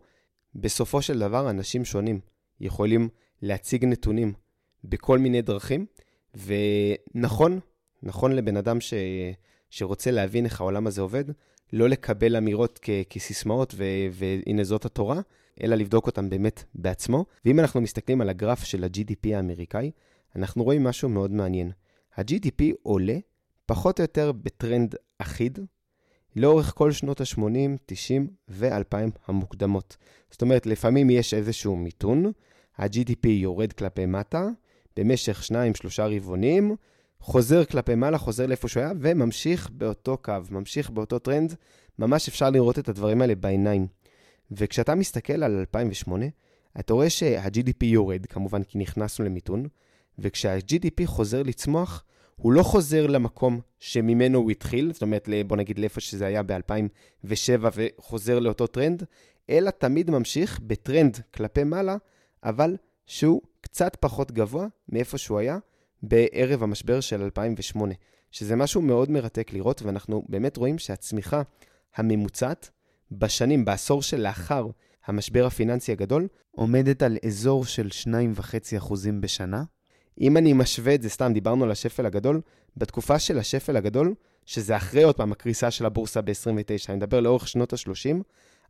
בסופו 0.54 1.02
של 1.02 1.18
דבר, 1.18 1.50
אנשים 1.50 1.84
שונים 1.84 2.20
יכולים 2.60 3.08
להציג 3.42 3.84
נתונים 3.84 4.32
בכל 4.84 5.18
מיני 5.18 5.42
דרכים, 5.42 5.86
ונכון, 7.14 7.60
נכון 8.02 8.32
לבן 8.32 8.56
אדם 8.56 8.80
ש... 8.80 8.94
שרוצה 9.70 10.10
להבין 10.10 10.44
איך 10.44 10.60
העולם 10.60 10.86
הזה 10.86 11.00
עובד, 11.00 11.24
לא 11.72 11.88
לקבל 11.88 12.36
אמירות 12.36 12.78
כ- 12.82 12.90
כסיסמאות, 13.10 13.74
ו- 13.76 13.84
והנה 14.12 14.64
זאת 14.64 14.84
התורה, 14.84 15.20
אלא 15.62 15.76
לבדוק 15.76 16.06
אותם 16.06 16.30
באמת 16.30 16.64
בעצמו. 16.74 17.24
ואם 17.44 17.60
אנחנו 17.60 17.80
מסתכלים 17.80 18.20
על 18.20 18.28
הגרף 18.28 18.64
של 18.64 18.84
ה-GDP 18.84 19.34
האמריקאי, 19.36 19.90
אנחנו 20.36 20.64
רואים 20.64 20.84
משהו 20.84 21.08
מאוד 21.08 21.30
מעניין. 21.30 21.72
ה-GDP 22.16 22.62
עולה 22.82 23.18
פחות 23.66 24.00
או 24.00 24.02
יותר 24.02 24.32
בטרנד 24.32 24.94
אחיד 25.18 25.58
לאורך 26.36 26.72
כל 26.74 26.92
שנות 26.92 27.20
ה-80, 27.20 27.76
90 27.86 28.28
ו-2000 28.48 28.96
המוקדמות. 29.26 29.96
זאת 30.30 30.42
אומרת, 30.42 30.66
לפעמים 30.66 31.10
יש 31.10 31.34
איזשהו 31.34 31.76
מיתון, 31.76 32.32
ה-GDP 32.78 33.28
יורד 33.28 33.72
כלפי 33.72 34.06
מטה 34.06 34.48
במשך 34.96 35.42
2-3 35.50 35.54
רבעונים, 36.02 36.76
חוזר 37.20 37.64
כלפי 37.64 37.94
מעלה, 37.94 38.18
חוזר 38.18 38.46
לאיפה 38.46 38.68
שהוא 38.68 38.82
היה, 38.82 38.92
וממשיך 39.00 39.70
באותו 39.70 40.16
קו, 40.16 40.34
ממשיך 40.50 40.90
באותו 40.90 41.18
טרנד. 41.18 41.54
ממש 41.98 42.28
אפשר 42.28 42.50
לראות 42.50 42.78
את 42.78 42.88
הדברים 42.88 43.20
האלה 43.20 43.34
בעיניים. 43.34 43.86
וכשאתה 44.50 44.94
מסתכל 44.94 45.42
על 45.42 45.58
2008, 45.58 46.26
אתה 46.80 46.94
רואה 46.94 47.10
שה-GDP 47.10 47.84
יורד, 47.84 48.26
כמובן 48.26 48.62
כי 48.62 48.78
נכנסנו 48.78 49.24
למיתון, 49.24 49.66
וכשה-GDP 50.18 51.06
חוזר 51.06 51.42
לצמוח, 51.42 52.04
הוא 52.36 52.52
לא 52.52 52.62
חוזר 52.62 53.06
למקום 53.06 53.60
שממנו 53.78 54.38
הוא 54.38 54.50
התחיל, 54.50 54.92
זאת 54.92 55.02
אומרת, 55.02 55.28
בוא 55.46 55.56
נגיד 55.56 55.78
לאיפה 55.78 56.00
שזה 56.00 56.26
היה 56.26 56.42
ב-2007 56.42 57.64
וחוזר 57.74 58.38
לאותו 58.38 58.66
טרנד, 58.66 59.02
אלא 59.50 59.70
תמיד 59.70 60.10
ממשיך 60.10 60.60
בטרנד 60.66 61.20
כלפי 61.34 61.64
מעלה, 61.64 61.96
אבל 62.44 62.76
שהוא 63.06 63.42
קצת 63.60 63.96
פחות 64.00 64.32
גבוה 64.32 64.66
מאיפה 64.88 65.18
שהוא 65.18 65.38
היה 65.38 65.58
בערב 66.02 66.62
המשבר 66.62 67.00
של 67.00 67.22
2008, 67.22 67.94
שזה 68.30 68.56
משהו 68.56 68.82
מאוד 68.82 69.10
מרתק 69.10 69.52
לראות, 69.52 69.82
ואנחנו 69.82 70.24
באמת 70.28 70.56
רואים 70.56 70.78
שהצמיחה 70.78 71.42
הממוצעת 71.96 72.70
בשנים, 73.10 73.64
בעשור 73.64 74.02
שלאחר 74.02 74.66
המשבר 75.06 75.46
הפיננסי 75.46 75.92
הגדול, 75.92 76.28
עומדת 76.50 77.02
על 77.02 77.18
אזור 77.26 77.64
של 77.64 77.88
2.5% 78.02 78.92
בשנה. 79.20 79.64
אם 80.20 80.36
אני 80.36 80.52
משווה 80.52 80.94
את 80.94 81.02
זה, 81.02 81.10
סתם 81.10 81.32
דיברנו 81.32 81.64
על 81.64 81.70
השפל 81.70 82.06
הגדול, 82.06 82.40
בתקופה 82.76 83.18
של 83.18 83.38
השפל 83.38 83.76
הגדול, 83.76 84.14
שזה 84.46 84.76
אחרי 84.76 85.02
עוד 85.02 85.16
פעם 85.16 85.32
הקריסה 85.32 85.70
של 85.70 85.86
הבורסה 85.86 86.22
ב-29, 86.22 86.88
אני 86.88 86.96
מדבר 86.96 87.20
לאורך 87.20 87.48
שנות 87.48 87.72
ה-30, 87.72 88.22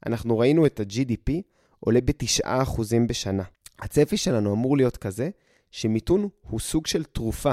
אנחנו 0.07 0.39
ראינו 0.39 0.67
את 0.67 0.81
ה-GDP 0.81 1.33
עולה 1.81 2.01
ב-9% 2.01 2.81
בשנה. 3.09 3.43
הצפי 3.79 4.17
שלנו 4.17 4.53
אמור 4.53 4.77
להיות 4.77 4.97
כזה, 4.97 5.31
שמיתון 5.71 6.29
הוא 6.41 6.61
סוג 6.61 6.87
של 6.87 7.05
תרופה 7.05 7.53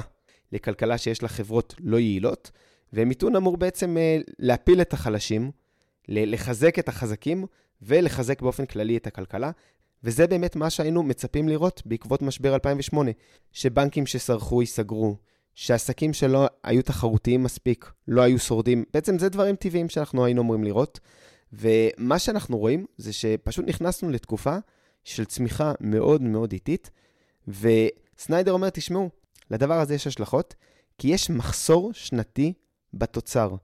לכלכלה 0.52 0.98
שיש 0.98 1.24
לה 1.24 1.30
חברות 1.30 1.76
לא 1.80 2.00
יעילות, 2.00 2.52
ומיתון 2.94 3.36
אמור 3.36 3.58
בעצם 3.58 3.98
uh, 3.98 4.32
להפיל 4.40 4.82
את 4.82 4.94
החלשים, 4.94 5.52
לחזק 6.08 6.80
את 6.80 6.90
החזקים 6.90 7.46
ולחזק 7.82 8.42
באופן 8.42 8.66
כללי 8.66 8.98
את 8.98 9.08
הכלכלה. 9.08 9.52
וזה 10.04 10.28
באמת 10.28 10.56
מה 10.56 10.70
שהיינו 10.70 11.04
מצפים 11.04 11.50
לראות 11.50 11.82
בעקבות 11.86 12.22
משבר 12.22 12.54
2008, 12.54 13.12
שבנקים 13.52 14.06
שסרחו 14.06 14.62
ייסגרו, 14.62 15.16
שעסקים 15.54 16.14
שלא 16.14 16.48
היו 16.64 16.82
תחרותיים 16.82 17.44
מספיק 17.44 17.92
לא 18.08 18.22
היו 18.22 18.40
שורדים. 18.40 18.84
בעצם 18.94 19.20
זה 19.20 19.30
דברים 19.30 19.56
טבעיים 19.56 19.90
שאנחנו 19.90 20.26
היינו 20.26 20.42
אמורים 20.42 20.64
לראות. 20.64 21.00
ומה 21.54 22.20
שאנחנו 22.20 22.58
רואים 22.58 22.86
זה 22.98 23.14
שפשוט 23.14 23.66
נכנסנו 23.68 24.10
לתקופה 24.10 24.58
של 25.04 25.26
צמיחה 25.26 25.74
מאוד 25.82 26.22
מאוד 26.22 26.52
איטית, 26.52 26.92
וסניידר 27.48 28.52
אומר, 28.52 28.70
תשמעו, 28.70 29.10
לדבר 29.52 29.80
הזה 29.80 29.96
יש 29.96 30.08
השלכות, 30.08 30.56
כי 30.98 31.08
יש 31.08 31.30
מחסור 31.30 31.94
שנתי 31.94 32.54
בתוצר. 32.94 33.56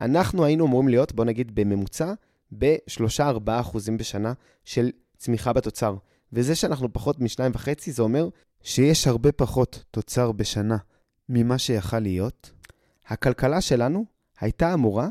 אנחנו 0.00 0.44
היינו 0.44 0.66
אמורים 0.66 0.88
להיות, 0.88 1.12
בוא 1.12 1.24
נגיד 1.24 1.54
בממוצע, 1.54 2.12
ב-3-4% 2.58 3.50
בשנה 3.98 4.32
של 4.64 4.90
צמיחה 5.20 5.52
בתוצר. 5.52 5.96
וזה 6.32 6.54
שאנחנו 6.54 6.92
פחות 6.92 7.20
מ-2.5, 7.20 7.68
זה 7.86 8.02
אומר 8.02 8.28
שיש 8.62 9.06
הרבה 9.06 9.32
פחות 9.32 9.84
תוצר 9.90 10.32
בשנה 10.32 10.76
ממה 11.28 11.58
שיכל 11.58 11.98
להיות. 11.98 12.50
הכלכלה 13.06 13.60
שלנו 13.60 14.04
הייתה 14.40 14.74
אמורה 14.74 15.08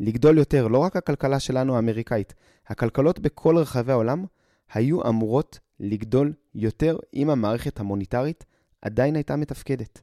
לגדול 0.00 0.38
יותר, 0.38 0.68
לא 0.68 0.78
רק 0.78 0.96
הכלכלה 0.96 1.40
שלנו 1.40 1.76
האמריקאית, 1.76 2.34
הכלכלות 2.66 3.18
בכל 3.18 3.56
רחבי 3.58 3.92
העולם 3.92 4.24
היו 4.72 5.08
אמורות 5.08 5.58
לגדול 5.80 6.32
יותר 6.54 6.98
אם 7.14 7.30
המערכת 7.30 7.80
המוניטרית 7.80 8.44
עדיין 8.82 9.14
הייתה 9.16 9.36
מתפקדת. 9.36 10.00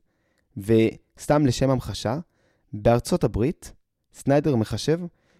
וסתם 0.57 1.45
לשם 1.45 1.69
המחשה, 1.69 2.19
בארצות 2.73 3.23
הברית, 3.23 3.73
סניידר 4.13 4.55
מחשב 4.55 4.99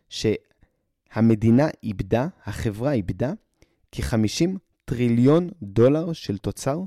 שהמדינה 0.10 1.68
איבדה, 1.84 2.28
החברה 2.46 2.92
איבדה, 2.92 3.34
כ-50 3.92 4.58
טריליון 4.86 5.50
דולר 5.62 6.14
של 6.14 6.38
תוצר 6.38 6.80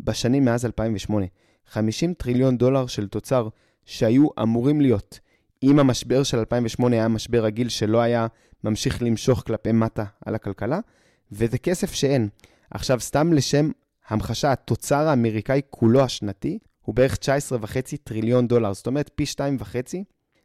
בשנים 0.00 0.44
מאז 0.44 0.64
2008. 0.64 1.26
50 1.66 2.14
טריליון 2.14 2.56
דולר 2.56 2.86
של 2.86 3.08
תוצר 3.08 3.48
שהיו 3.84 4.28
אמורים 4.42 4.80
להיות 4.80 5.20
אם 5.62 5.78
המשבר 5.78 6.22
של 6.22 6.38
2008 6.38 6.96
היה 6.96 7.08
משבר 7.08 7.44
רגיל 7.44 7.68
שלא 7.68 8.00
היה 8.00 8.26
ממשיך 8.64 9.02
למשוך 9.02 9.42
כלפי 9.46 9.72
מטה 9.72 10.04
על 10.26 10.34
הכלכלה, 10.34 10.80
וזה 11.32 11.58
כסף 11.58 11.92
שאין. 11.92 12.28
עכשיו, 12.70 13.00
סתם 13.00 13.32
לשם 13.32 13.70
המחשה, 14.08 14.52
התוצר 14.52 15.08
האמריקאי 15.08 15.60
כולו 15.70 16.00
השנתי 16.00 16.58
הוא 16.82 16.94
בערך 16.94 17.14
19.5 17.14 17.96
טריליון 18.04 18.48
דולר, 18.48 18.74
זאת 18.74 18.86
אומרת 18.86 19.10
פי 19.14 19.24
2.5 19.24 19.96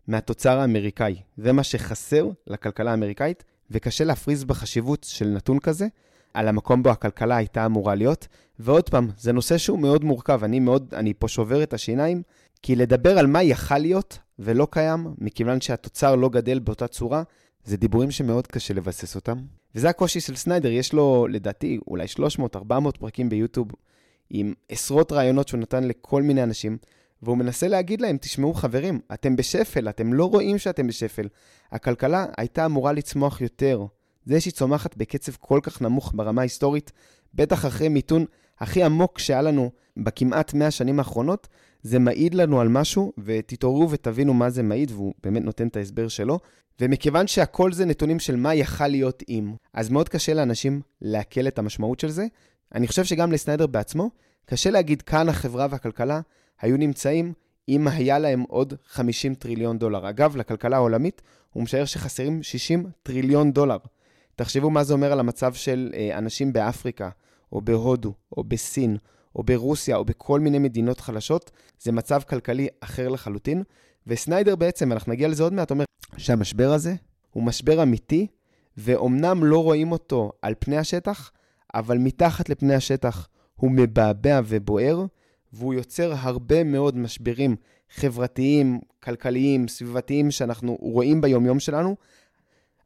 מהתוצר 0.08 0.60
האמריקאי. 0.60 1.16
זה 1.38 1.52
מה 1.52 1.64
שחסר 1.64 2.30
לכלכלה 2.48 2.92
האמריקאית, 2.92 3.44
וקשה 3.72 4.04
להפריז 4.04 4.44
בחשיבות 4.44 5.04
של 5.04 5.28
נתון 5.28 5.60
כזה, 5.60 5.88
על 6.34 6.48
המקום 6.48 6.84
בו 6.84 6.90
הכלכלה 6.90 7.36
הייתה 7.36 7.66
אמורה 7.66 7.96
להיות. 7.96 8.28
ועוד 8.60 8.90
פעם, 8.90 9.10
זה 9.18 9.32
נושא 9.32 9.58
שהוא 9.58 9.80
מאוד 9.80 10.04
מורכב, 10.04 10.44
אני 10.44 10.60
מאוד, 10.60 10.94
אני 10.94 11.14
פה 11.14 11.28
שובר 11.28 11.64
את 11.64 11.74
השיניים, 11.74 12.22
כי 12.62 12.76
לדבר 12.76 13.18
על 13.18 13.28
מה 13.28 13.44
יכל 13.44 13.78
להיות 13.78 14.20
ולא 14.40 14.68
קיים, 14.72 15.08
מכיוון 15.18 15.62
שהתוצר 15.62 16.16
לא 16.16 16.30
גדל 16.30 16.60
באותה 16.60 16.88
צורה, 16.88 17.24
זה 17.66 17.78
דיבורים 17.78 18.12
שמאוד 18.12 18.48
קשה 18.48 18.74
לבסס 18.74 19.16
אותם. 19.16 19.38
וזה 19.76 19.90
הקושי 19.90 20.20
של 20.20 20.36
סניידר, 20.36 20.72
יש 20.72 20.94
לו 20.94 21.28
לדעתי 21.30 21.80
אולי 21.88 22.06
300-400 22.56 22.60
פרקים 23.00 23.30
ביוטיוב 23.30 23.68
עם 24.30 24.54
עשרות 24.70 25.12
רעיונות 25.12 25.48
שהוא 25.48 25.60
נתן 25.60 25.84
לכל 25.84 26.22
מיני 26.22 26.44
אנשים, 26.44 26.78
והוא 27.24 27.38
מנסה 27.38 27.68
להגיד 27.68 28.02
להם, 28.02 28.18
תשמעו 28.18 28.54
חברים, 28.54 29.00
אתם 29.14 29.36
בשפל, 29.36 29.90
אתם 29.90 30.14
לא 30.14 30.26
רואים 30.26 30.58
שאתם 30.58 30.88
בשפל. 30.88 31.28
הכלכלה 31.72 32.26
הייתה 32.38 32.66
אמורה 32.66 32.92
לצמוח 32.92 33.42
יותר. 33.42 33.86
זה 34.26 34.42
שהיא 34.42 34.54
צומחת 34.54 34.98
בקצב 34.98 35.32
כל 35.40 35.60
כך 35.64 35.82
נמוך 35.82 36.14
ברמה 36.16 36.42
ההיסטורית, 36.42 36.92
בטח 37.34 37.66
אחרי 37.66 37.90
מיתון 37.90 38.26
הכי 38.60 38.84
עמוק 38.84 39.20
שהיה 39.20 39.42
לנו 39.42 39.72
בכמעט 39.98 40.54
100 40.54 40.72
שנים 40.72 41.00
האחרונות, 41.00 41.48
זה 41.84 42.00
מעיד 42.00 42.34
לנו 42.34 42.62
על 42.62 42.68
משהו, 42.68 43.14
ותתעוררו 43.18 43.92
ותבינו 43.92 44.34
מה 44.34 44.50
זה 44.50 44.64
מעיד, 44.64 44.92
והוא 44.92 45.14
באמת 45.24 45.44
נותן 45.44 45.68
את 45.68 45.78
ההסבר 45.78 46.08
שלו. 46.08 46.40
ומכיוון 46.82 47.28
שהכל 47.28 47.74
זה 47.74 47.86
נתונים 47.86 48.20
של 48.20 48.36
מה 48.36 48.56
יכל 48.56 48.88
להיות 48.88 49.24
אם, 49.30 49.54
אז 49.74 49.90
מאוד 49.90 50.10
קשה 50.10 50.34
לאנשים 50.34 50.82
לעכל 51.02 51.48
את 51.48 51.60
המשמעות 51.60 52.00
של 52.00 52.10
זה. 52.10 52.26
אני 52.76 52.88
חושב 52.88 53.04
שגם 53.04 53.32
לסניידר 53.32 53.68
בעצמו, 53.68 54.10
קשה 54.46 54.70
להגיד 54.70 55.02
כאן 55.02 55.30
החברה 55.30 55.68
והכלכלה 55.70 56.22
היו 56.62 56.78
נמצאים 56.78 57.34
אם 57.70 57.88
היה 57.88 58.20
להם 58.20 58.42
עוד 58.42 58.74
50 58.88 59.36
טריליון 59.36 59.80
דולר. 59.80 60.10
אגב, 60.10 60.36
לכלכלה 60.36 60.76
העולמית 60.76 61.22
הוא 61.54 61.64
משער 61.64 61.86
שחסרים 61.86 62.44
60 62.44 62.86
טריליון 63.04 63.52
דולר. 63.52 63.78
תחשבו 64.36 64.70
מה 64.70 64.84
זה 64.84 64.94
אומר 64.94 65.12
על 65.12 65.20
המצב 65.20 65.54
של 65.54 65.92
אה, 65.94 66.18
אנשים 66.18 66.54
באפריקה, 66.54 67.10
או 67.52 67.62
בהודו, 67.62 68.14
או 68.38 68.44
בסין, 68.44 68.98
או 69.36 69.44
ברוסיה, 69.44 69.96
או 69.96 70.06
בכל 70.06 70.40
מיני 70.40 70.60
מדינות 70.60 71.00
חלשות, 71.00 71.52
זה 71.80 71.92
מצב 71.92 72.22
כלכלי 72.30 72.68
אחר 72.80 73.10
לחלוטין. 73.10 73.64
וסניידר 74.08 74.56
בעצם, 74.56 74.92
אנחנו 74.92 75.12
נגיע 75.12 75.28
לזה 75.28 75.44
עוד 75.44 75.54
מעט, 75.54 75.72
אומר 75.72 75.84
שהמשבר 76.18 76.74
הזה 76.74 76.96
הוא 77.32 77.44
משבר 77.44 77.84
אמיתי, 77.84 78.28
ואומנם 78.78 79.44
לא 79.44 79.64
רואים 79.64 79.92
אותו 79.92 80.32
על 80.42 80.54
פני 80.60 80.78
השטח, 80.78 81.32
אבל 81.74 81.98
מתחת 81.98 82.50
לפני 82.50 82.76
השטח 82.76 83.28
הוא 83.56 83.72
מבעבע 83.72 84.42
ובוער, 84.46 85.06
והוא 85.54 85.74
יוצר 85.74 86.14
הרבה 86.18 86.64
מאוד 86.64 86.98
משברים 86.98 87.56
חברתיים, 87.96 88.80
כלכליים, 89.04 89.68
סביבתיים, 89.68 90.32
שאנחנו 90.32 90.78
רואים 90.82 91.22
ביומיום 91.22 91.60
שלנו. 91.60 91.96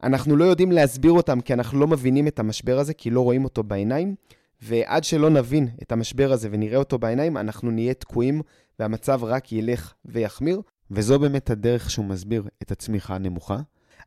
אנחנו 0.03 0.36
לא 0.36 0.45
יודעים 0.45 0.72
להסביר 0.72 1.12
אותם 1.12 1.41
כי 1.41 1.53
אנחנו 1.53 1.79
לא 1.79 1.88
מבינים 1.88 2.27
את 2.27 2.39
המשבר 2.39 2.79
הזה, 2.79 2.93
כי 2.93 3.10
לא 3.10 3.22
רואים 3.22 3.43
אותו 3.43 3.63
בעיניים, 3.63 4.15
ועד 4.62 5.03
שלא 5.03 5.29
נבין 5.29 5.67
את 5.81 5.91
המשבר 5.91 6.31
הזה 6.31 6.50
ונראה 6.51 6.77
אותו 6.77 6.98
בעיניים, 6.98 7.38
אנחנו 7.38 7.72
נהיה 7.72 7.93
תקועים 7.93 8.41
והמצב 8.79 9.24
רק 9.24 9.51
ילך 9.51 9.93
ויחמיר, 10.05 10.62
וזו 10.91 11.19
באמת 11.19 11.50
הדרך 11.50 11.89
שהוא 11.89 12.05
מסביר 12.05 12.43
את 12.62 12.72
הצמיחה 12.72 13.15
הנמוכה. 13.15 13.57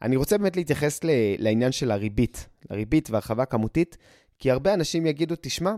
אני 0.02 0.16
רוצה 0.16 0.38
באמת 0.38 0.56
להתייחס 0.56 1.00
לעניין 1.38 1.72
של 1.72 1.90
הריבית, 1.90 2.48
לריבית 2.70 3.10
והרחבה 3.10 3.44
כמותית, 3.44 3.96
כי 4.38 4.50
הרבה 4.50 4.74
אנשים 4.74 5.06
יגידו, 5.06 5.34
תשמע, 5.40 5.74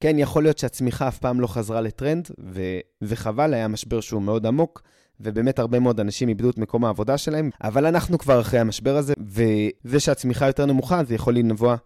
כן, 0.00 0.18
יכול 0.18 0.42
להיות 0.42 0.58
שהצמיחה 0.58 1.08
אף 1.08 1.18
פעם 1.18 1.40
לא 1.40 1.46
חזרה 1.46 1.80
לטרנד, 1.80 2.28
ו- 2.40 2.80
וחבל, 3.02 3.54
היה 3.54 3.68
משבר 3.68 4.00
שהוא 4.00 4.22
מאוד 4.22 4.46
עמוק, 4.46 4.82
ובאמת 5.20 5.58
הרבה 5.58 5.80
מאוד 5.80 6.00
אנשים 6.00 6.28
איבדו 6.28 6.50
את 6.50 6.58
מקום 6.58 6.84
העבודה 6.84 7.18
שלהם, 7.18 7.50
אבל 7.62 7.86
אנחנו 7.86 8.18
כבר 8.18 8.40
אחרי 8.40 8.60
המשבר 8.60 8.96
הזה, 8.96 9.14
וזה 9.18 10.00
שהצמיחה 10.00 10.46
יותר 10.46 10.66
נמוכה, 10.66 11.04
זה 11.04 11.14
יכול 11.14 11.34
לנבוע 11.34 11.76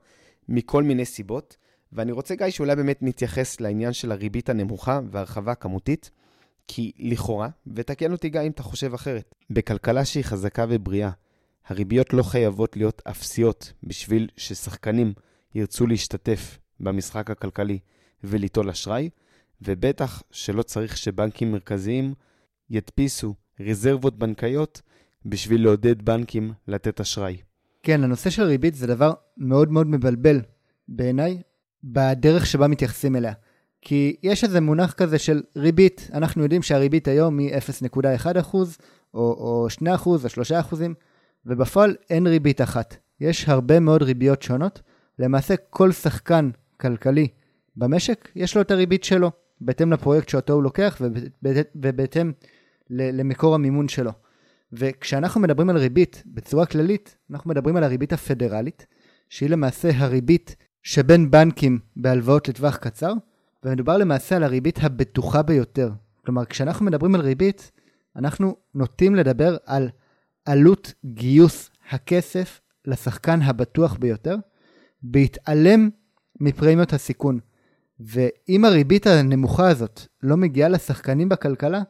מכל 0.49 0.83
מיני 0.83 1.05
סיבות, 1.05 1.57
ואני 1.93 2.13
רוצה, 2.13 2.35
גיא, 2.35 2.51
שאולי 2.51 2.77
באמת 2.77 2.99
נתייחס 3.03 3.61
לעניין 3.61 3.93
של 3.93 4.13
הריבית 4.13 4.49
הנמוכה 4.49 5.01
והרחבה 5.11 5.55
כמותית, 5.55 6.11
כי 6.69 6.93
לכאורה, 6.99 7.49
ותקן 7.67 8.13
אותי 8.13 8.29
גיא 8.29 8.41
אם 8.41 8.51
אתה 8.51 8.63
חושב 8.63 8.95
אחרת, 8.95 9.35
בכלכלה 9.51 10.05
שהיא 10.05 10.25
חזקה 10.25 10.67
ובריאה, 10.69 11.11
הריביות 11.67 12.13
לא 12.13 12.23
חייבות 12.23 12.77
להיות 12.77 13.03
אפסיות 13.11 13.73
בשביל 13.83 14.29
ששחקנים 14.37 15.13
ירצו 15.55 15.87
להשתתף 15.87 16.59
במשחק 16.81 17.31
הכלכלי 17.31 17.79
וליטול 18.25 18.71
אשראי, 18.71 19.11
ובטח 19.63 20.23
שלא 20.31 20.63
צריך 20.63 20.97
שבנקים 20.97 21.53
מרכזיים 21.53 22.15
ידפיסו 22.71 23.35
רזרבות 23.61 24.19
בנקאיות 24.19 24.83
בשביל 25.27 25.63
לעודד 25.63 26.03
בנקים 26.03 26.53
לתת 26.69 27.01
אשראי. 27.01 27.37
כן, 27.83 28.05
הנושא 28.05 28.31
של 28.31 28.43
ריבית 28.43 28.75
זה 28.75 28.87
דבר 28.87 29.13
מאוד 29.37 29.73
מאוד 29.73 29.87
מבלבל 29.87 30.41
בעיניי 30.89 31.43
בדרך 31.85 32.47
שבה 32.47 32.69
מתייחסים 32.69 33.17
אליה. 33.17 33.33
כי 33.81 34.17
יש 34.23 34.45
איזה 34.45 34.61
מונח 34.61 34.93
כזה 34.93 35.19
של 35.19 35.43
ריבית, 35.57 36.11
אנחנו 36.13 36.43
יודעים 36.43 36.63
שהריבית 36.63 37.09
היום 37.09 37.39
היא 37.39 37.55
0.1% 37.55 38.55
או, 38.55 38.69
או 39.15 39.67
2% 39.83 40.07
או 40.07 40.17
3%, 40.71 40.75
ובפועל 41.47 41.97
אין 42.11 42.27
ריבית 42.27 42.61
אחת. 42.61 42.97
יש 43.21 43.49
הרבה 43.49 43.81
מאוד 43.81 44.03
ריביות 44.03 44.43
שונות. 44.43 44.83
למעשה 45.19 45.55
כל 45.71 45.93
שחקן 45.93 46.51
כלכלי 46.81 47.29
במשק, 47.77 48.29
יש 48.37 48.57
לו 48.57 48.63
את 48.63 48.71
הריבית 48.71 49.05
שלו, 49.05 49.31
בהתאם 49.61 49.93
לפרויקט 49.93 50.29
שאותו 50.29 50.53
הוא 50.53 50.63
לוקח 50.63 51.01
ובהתאם 51.75 52.33
למקור 52.91 53.55
המימון 53.55 53.89
שלו. 53.89 54.13
וכשאנחנו 54.73 55.41
מדברים 55.41 55.71
על 55.71 55.77
ריבית 55.77 56.23
בצורה 56.27 56.67
כללית, 56.67 57.17
אנחנו 57.31 57.51
מדברים 57.51 57.77
על 57.77 57.85
הריבית 57.85 58.13
הפדרלית, 58.13 58.87
שהיא 59.29 59.51
למעשה 59.51 59.91
הריבית 59.95 60.57
שבין 60.83 61.31
בנקים 61.31 61.79
בהלוואות 61.97 62.49
לטווח 62.49 62.77
קצר, 62.77 63.13
ומדובר 63.65 63.97
למעשה 63.97 64.37
על 64.37 64.43
הריבית 64.43 64.79
הבטוחה 64.83 65.43
ביותר. 65.43 65.91
כלומר, 66.25 66.45
כשאנחנו 66.45 66.87
מדברים 66.87 67.15
על 67.15 67.21
ריבית, 67.21 67.71
אנחנו 68.17 68.57
נוטים 68.75 69.15
לדבר 69.15 69.57
על 69.67 69.89
עלות 70.45 70.95
גיוס 71.05 71.71
הכסף 71.91 72.61
לשחקן 72.87 73.43
הבטוח 73.43 73.97
ביותר, 73.97 74.37
בהתעלם 75.03 75.91
מפרמיות 76.41 76.93
הסיכון. 76.93 77.39
ואם 78.05 78.65
הריבית 78.65 79.07
הנמוכה 79.07 79.69
הזאת 79.69 80.01
לא 80.23 80.37
מגיעה 80.37 80.69
לשחקנים 80.69 81.29
בכלכלה, 81.29 81.83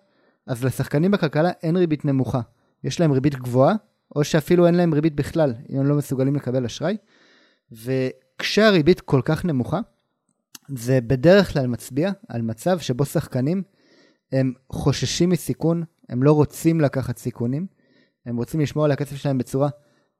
אז 0.46 0.64
לשחקנים 0.64 1.10
בכלכלה 1.10 1.50
אין 1.62 1.76
ריבית 1.76 2.04
נמוכה. 2.04 2.40
יש 2.84 3.00
להם 3.00 3.12
ריבית 3.12 3.34
גבוהה, 3.34 3.74
או 4.16 4.24
שאפילו 4.24 4.66
אין 4.66 4.74
להם 4.74 4.94
ריבית 4.94 5.14
בכלל, 5.14 5.54
אם 5.70 5.78
הם 5.78 5.86
לא 5.86 5.94
מסוגלים 5.94 6.36
לקבל 6.36 6.64
אשראי. 6.64 6.96
וכשהריבית 7.72 9.00
כל 9.00 9.20
כך 9.24 9.44
נמוכה, 9.44 9.80
זה 10.68 11.00
בדרך 11.00 11.52
כלל 11.52 11.66
מצביע 11.66 12.10
על 12.28 12.42
מצב 12.42 12.78
שבו 12.78 13.04
שחקנים 13.04 13.62
הם 14.32 14.52
חוששים 14.72 15.30
מסיכון, 15.30 15.82
הם 16.08 16.22
לא 16.22 16.32
רוצים 16.32 16.80
לקחת 16.80 17.18
סיכונים, 17.18 17.66
הם 18.26 18.36
רוצים 18.36 18.60
לשמור 18.60 18.84
על 18.84 18.90
הכסף 18.90 19.16
שלהם 19.16 19.38
בצורה, 19.38 19.68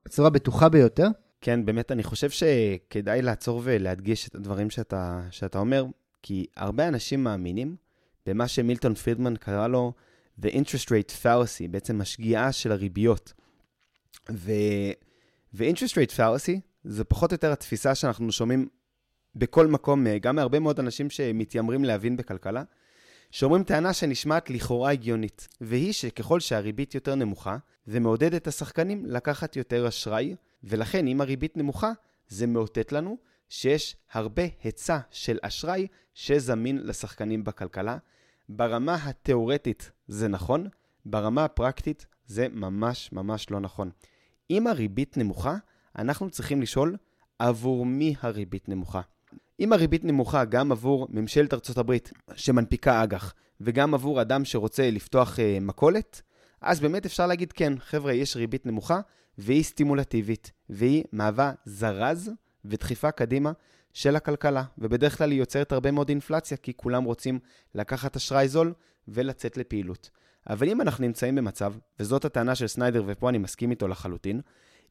בצורה 0.06 0.30
בטוחה 0.30 0.68
ביותר. 0.68 1.08
כן, 1.44 1.64
באמת, 1.64 1.92
אני 1.92 2.02
חושב 2.02 2.30
שכדאי 2.30 3.22
לעצור 3.22 3.60
ולהדגיש 3.64 4.28
את 4.28 4.34
הדברים 4.34 4.70
שאתה, 4.70 5.20
שאתה 5.30 5.58
אומר, 5.58 5.84
כי 6.22 6.46
הרבה 6.56 6.88
אנשים 6.88 7.24
מאמינים 7.24 7.76
במה 8.26 8.48
שמילטון 8.48 8.94
פרידמן 8.94 9.36
קרא 9.36 9.68
לו 9.68 9.92
The 10.42 10.46
Interest 10.46 10.86
Rate 10.86 11.22
Fallacy, 11.22 11.68
בעצם 11.70 12.00
השגיאה 12.00 12.52
של 12.52 12.72
הריביות. 12.72 13.32
ו... 14.30 14.52
ו-interest 15.54 15.92
rate 15.92 16.16
fallacy 16.16 16.60
זה 16.84 17.04
פחות 17.04 17.30
או 17.30 17.34
יותר 17.34 17.52
התפיסה 17.52 17.94
שאנחנו 17.94 18.32
שומעים 18.32 18.68
בכל 19.36 19.66
מקום, 19.66 20.06
גם 20.20 20.36
מהרבה 20.36 20.58
מאוד 20.58 20.80
אנשים 20.80 21.10
שמתיימרים 21.10 21.84
להבין 21.84 22.16
בכלכלה, 22.16 22.62
שאומרים 23.30 23.64
טענה 23.64 23.92
שנשמעת 23.92 24.50
לכאורה 24.50 24.90
הגיונית, 24.90 25.48
והיא 25.60 25.92
שככל 25.92 26.40
שהריבית 26.40 26.94
יותר 26.94 27.14
נמוכה, 27.14 27.56
זה 27.86 28.00
מעודד 28.00 28.34
את 28.34 28.46
השחקנים 28.46 29.06
לקחת 29.06 29.56
יותר 29.56 29.88
אשראי, 29.88 30.34
ולכן 30.64 31.06
אם 31.06 31.20
הריבית 31.20 31.56
נמוכה, 31.56 31.92
זה 32.28 32.46
מאותת 32.46 32.92
לנו 32.92 33.16
שיש 33.48 33.96
הרבה 34.12 34.42
היצע 34.62 34.98
של 35.10 35.38
אשראי 35.42 35.86
שזמין 36.14 36.86
לשחקנים 36.86 37.44
בכלכלה. 37.44 37.96
ברמה 38.48 38.94
התיאורטית 38.94 39.90
זה 40.08 40.28
נכון, 40.28 40.68
ברמה 41.06 41.44
הפרקטית 41.44 42.06
זה 42.26 42.46
ממש 42.52 43.12
ממש 43.12 43.50
לא 43.50 43.60
נכון. 43.60 43.90
אם 44.50 44.66
הריבית 44.66 45.16
נמוכה, 45.16 45.56
אנחנו 45.98 46.30
צריכים 46.30 46.62
לשאול 46.62 46.96
עבור 47.38 47.86
מי 47.86 48.14
הריבית 48.20 48.68
נמוכה. 48.68 49.00
אם 49.60 49.72
הריבית 49.72 50.04
נמוכה 50.04 50.44
גם 50.44 50.72
עבור 50.72 51.06
ממשלת 51.10 51.54
ארצות 51.54 51.78
הברית 51.78 52.12
שמנפיקה 52.34 53.02
אג"ח, 53.02 53.34
וגם 53.60 53.94
עבור 53.94 54.20
אדם 54.20 54.44
שרוצה 54.44 54.90
לפתוח 54.90 55.40
אה, 55.40 55.58
מכולת, 55.60 56.22
אז 56.60 56.80
באמת 56.80 57.06
אפשר 57.06 57.26
להגיד 57.26 57.52
כן, 57.52 57.72
חבר'ה, 57.78 58.12
יש 58.12 58.36
ריבית 58.36 58.66
נמוכה, 58.66 59.00
והיא 59.38 59.62
סטימולטיבית, 59.62 60.52
והיא 60.70 61.04
מהווה 61.12 61.52
זרז 61.64 62.30
ודחיפה 62.64 63.10
קדימה 63.10 63.52
של 63.92 64.16
הכלכלה, 64.16 64.64
ובדרך 64.78 65.18
כלל 65.18 65.30
היא 65.30 65.38
יוצרת 65.38 65.72
הרבה 65.72 65.90
מאוד 65.90 66.08
אינפלציה, 66.08 66.56
כי 66.56 66.72
כולם 66.76 67.04
רוצים 67.04 67.38
לקחת 67.74 68.16
אשראי 68.16 68.48
זול 68.48 68.72
ולצאת 69.08 69.56
לפעילות. 69.56 70.10
אבל 70.50 70.68
אם 70.68 70.80
אנחנו 70.80 71.06
נמצאים 71.06 71.34
במצב, 71.34 71.74
וזאת 72.00 72.24
הטענה 72.24 72.54
של 72.54 72.66
סניידר 72.66 73.02
ופה 73.06 73.28
אני 73.28 73.38
מסכים 73.38 73.70
איתו 73.70 73.88
לחלוטין, 73.88 74.40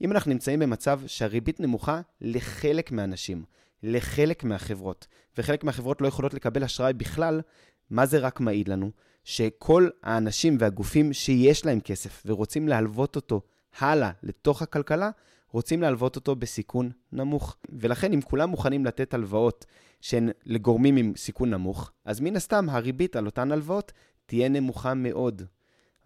אם 0.02 0.12
אנחנו 0.12 0.32
נמצאים 0.32 0.60
במצב 0.60 1.02
שהריבית 1.08 1.60
נמוכה 1.60 2.02
לחלק 2.22 2.92
מהאנשים, 2.92 3.44
לחלק 3.84 4.44
מהחברות, 4.44 5.08
וחלק 5.38 5.64
מהחברות 5.64 6.02
לא 6.02 6.08
יכולות 6.08 6.34
לקבל 6.34 6.64
אשראי 6.64 6.94
בכלל, 6.94 7.42
מה 7.90 8.06
זה 8.06 8.20
רק 8.20 8.40
מעיד 8.40 8.68
לנו? 8.68 8.92
שכל 9.24 9.90
האנשים 10.04 10.58
והגופים 10.60 11.14
שיש 11.14 11.66
להם 11.66 11.80
כסף 11.80 12.24
ורוצים 12.26 12.68
להלוות 12.68 13.16
אותו 13.16 13.42
הלאה 13.80 14.12
לתוך 14.24 14.62
הכלכלה, 14.62 15.10
רוצים 15.52 15.82
להלוות 15.82 16.16
אותו 16.16 16.36
בסיכון 16.36 16.92
נמוך. 17.12 17.58
ולכן 17.70 18.14
אם 18.14 18.22
כולם 18.22 18.50
מוכנים 18.50 18.86
לתת 18.86 19.14
הלוואות 19.14 19.66
שהן 20.02 20.30
לגורמים 20.46 20.98
עם 20.98 21.14
סיכון 21.16 21.50
נמוך, 21.50 21.92
אז 22.06 22.20
מן 22.20 22.36
הסתם 22.36 22.70
הריבית 22.70 23.16
על 23.16 23.26
אותן 23.26 23.52
הלוואות 23.52 23.92
תהיה 24.26 24.50
נמוכה 24.50 24.94
מאוד, 24.94 25.42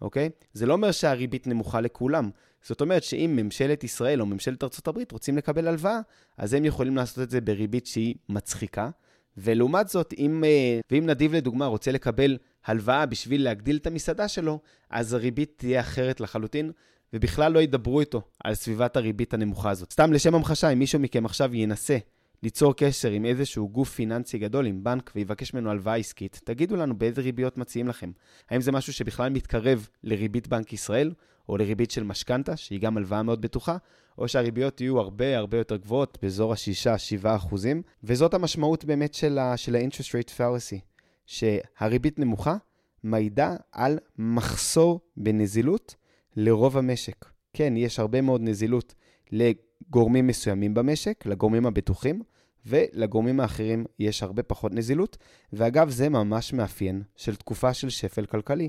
אוקיי? 0.02 0.30
זה 0.52 0.66
לא 0.66 0.72
אומר 0.72 0.90
שהריבית 0.90 1.46
נמוכה 1.46 1.80
לכולם. 1.80 2.30
זאת 2.62 2.80
אומרת 2.80 3.02
שאם 3.02 3.32
ממשלת 3.36 3.84
ישראל 3.84 4.20
או 4.20 4.26
ממשלת 4.26 4.62
ארה"ב 4.62 4.98
רוצים 5.12 5.36
לקבל 5.36 5.68
הלוואה, 5.68 6.00
אז 6.36 6.54
הם 6.54 6.64
יכולים 6.64 6.96
לעשות 6.96 7.18
את 7.18 7.30
זה 7.30 7.40
בריבית 7.40 7.86
שהיא 7.86 8.14
מצחיקה. 8.28 8.90
ולעומת 9.36 9.88
זאת, 9.88 10.14
אם, 10.18 10.44
אה, 10.44 10.80
ואם 10.90 11.06
נדיב 11.06 11.34
לדוגמה 11.34 11.66
רוצה 11.66 11.92
לקבל 11.92 12.38
הלוואה 12.64 13.06
בשביל 13.06 13.44
להגדיל 13.44 13.76
את 13.76 13.86
המסעדה 13.86 14.28
שלו, 14.28 14.60
אז 14.90 15.12
הריבית 15.12 15.52
תהיה 15.56 15.80
אחרת 15.80 16.20
לחלוטין, 16.20 16.72
ובכלל 17.12 17.52
לא 17.52 17.58
ידברו 17.58 18.00
איתו 18.00 18.22
על 18.44 18.54
סביבת 18.54 18.96
הריבית 18.96 19.34
הנמוכה 19.34 19.70
הזאת. 19.70 19.92
סתם 19.92 20.12
לשם 20.12 20.34
המחשה, 20.34 20.70
אם 20.70 20.78
מישהו 20.78 21.00
מכם 21.00 21.24
עכשיו 21.24 21.54
ינסה 21.54 21.98
ליצור 22.42 22.74
קשר 22.76 23.10
עם 23.10 23.24
איזשהו 23.24 23.68
גוף 23.68 23.94
פיננסי 23.94 24.38
גדול, 24.38 24.66
עם 24.66 24.84
בנק, 24.84 25.12
ויבקש 25.14 25.54
ממנו 25.54 25.70
הלוואה 25.70 25.96
עסקית, 25.96 26.40
תגידו 26.44 26.76
לנו 26.76 26.98
באיזה 26.98 27.20
ריביות 27.20 27.58
מציעים 27.58 27.88
לכם. 27.88 28.10
האם 28.50 28.60
זה 28.60 28.72
משהו 28.72 28.92
שבכלל 28.92 29.28
מתקרב 29.28 29.88
לריבית 30.04 30.48
בנק 30.48 30.72
ישראל, 30.72 31.12
או 31.48 31.56
לריבית 31.56 31.90
של 31.90 32.02
משכנתה, 32.04 32.56
שהיא 32.56 32.80
גם 32.80 32.96
הלוואה 32.96 33.22
מאוד 33.22 33.40
בטוחה, 33.40 33.76
או 34.18 34.28
שהריביות 34.28 34.80
יהיו 34.80 34.98
הרבה 34.98 35.38
הרבה 35.38 35.58
יותר 35.58 35.76
גבוהות, 35.76 36.18
באזור 36.22 36.52
ה-6-7 36.52 37.26
אחוזים, 37.36 37.82
וזאת 38.04 38.34
המשמעות 38.34 38.84
באמת 38.84 39.14
של 39.14 39.38
ה-interest 39.38 40.10
rate 40.10 40.30
fallacy, 40.38 40.80
שהריבית 41.26 42.18
נמוכה 42.18 42.56
מעידה 43.02 43.56
על 43.72 43.98
מחסור 44.18 45.00
בנזילות 45.16 45.94
לרוב 46.36 46.76
המשק. 46.76 47.24
כן, 47.52 47.76
יש 47.76 47.98
הרבה 47.98 48.20
מאוד 48.20 48.40
נזילות 48.40 48.94
לגורמים 49.32 50.26
מסוימים 50.26 50.74
במשק, 50.74 51.26
לגורמים 51.26 51.66
הבטוחים, 51.66 52.22
ולגורמים 52.66 53.40
האחרים 53.40 53.84
יש 53.98 54.22
הרבה 54.22 54.42
פחות 54.42 54.74
נזילות, 54.74 55.16
ואגב, 55.52 55.90
זה 55.90 56.08
ממש 56.08 56.52
מאפיין 56.52 57.02
של 57.16 57.36
תקופה 57.36 57.74
של 57.74 57.90
שפל 57.90 58.26
כלכלי. 58.26 58.68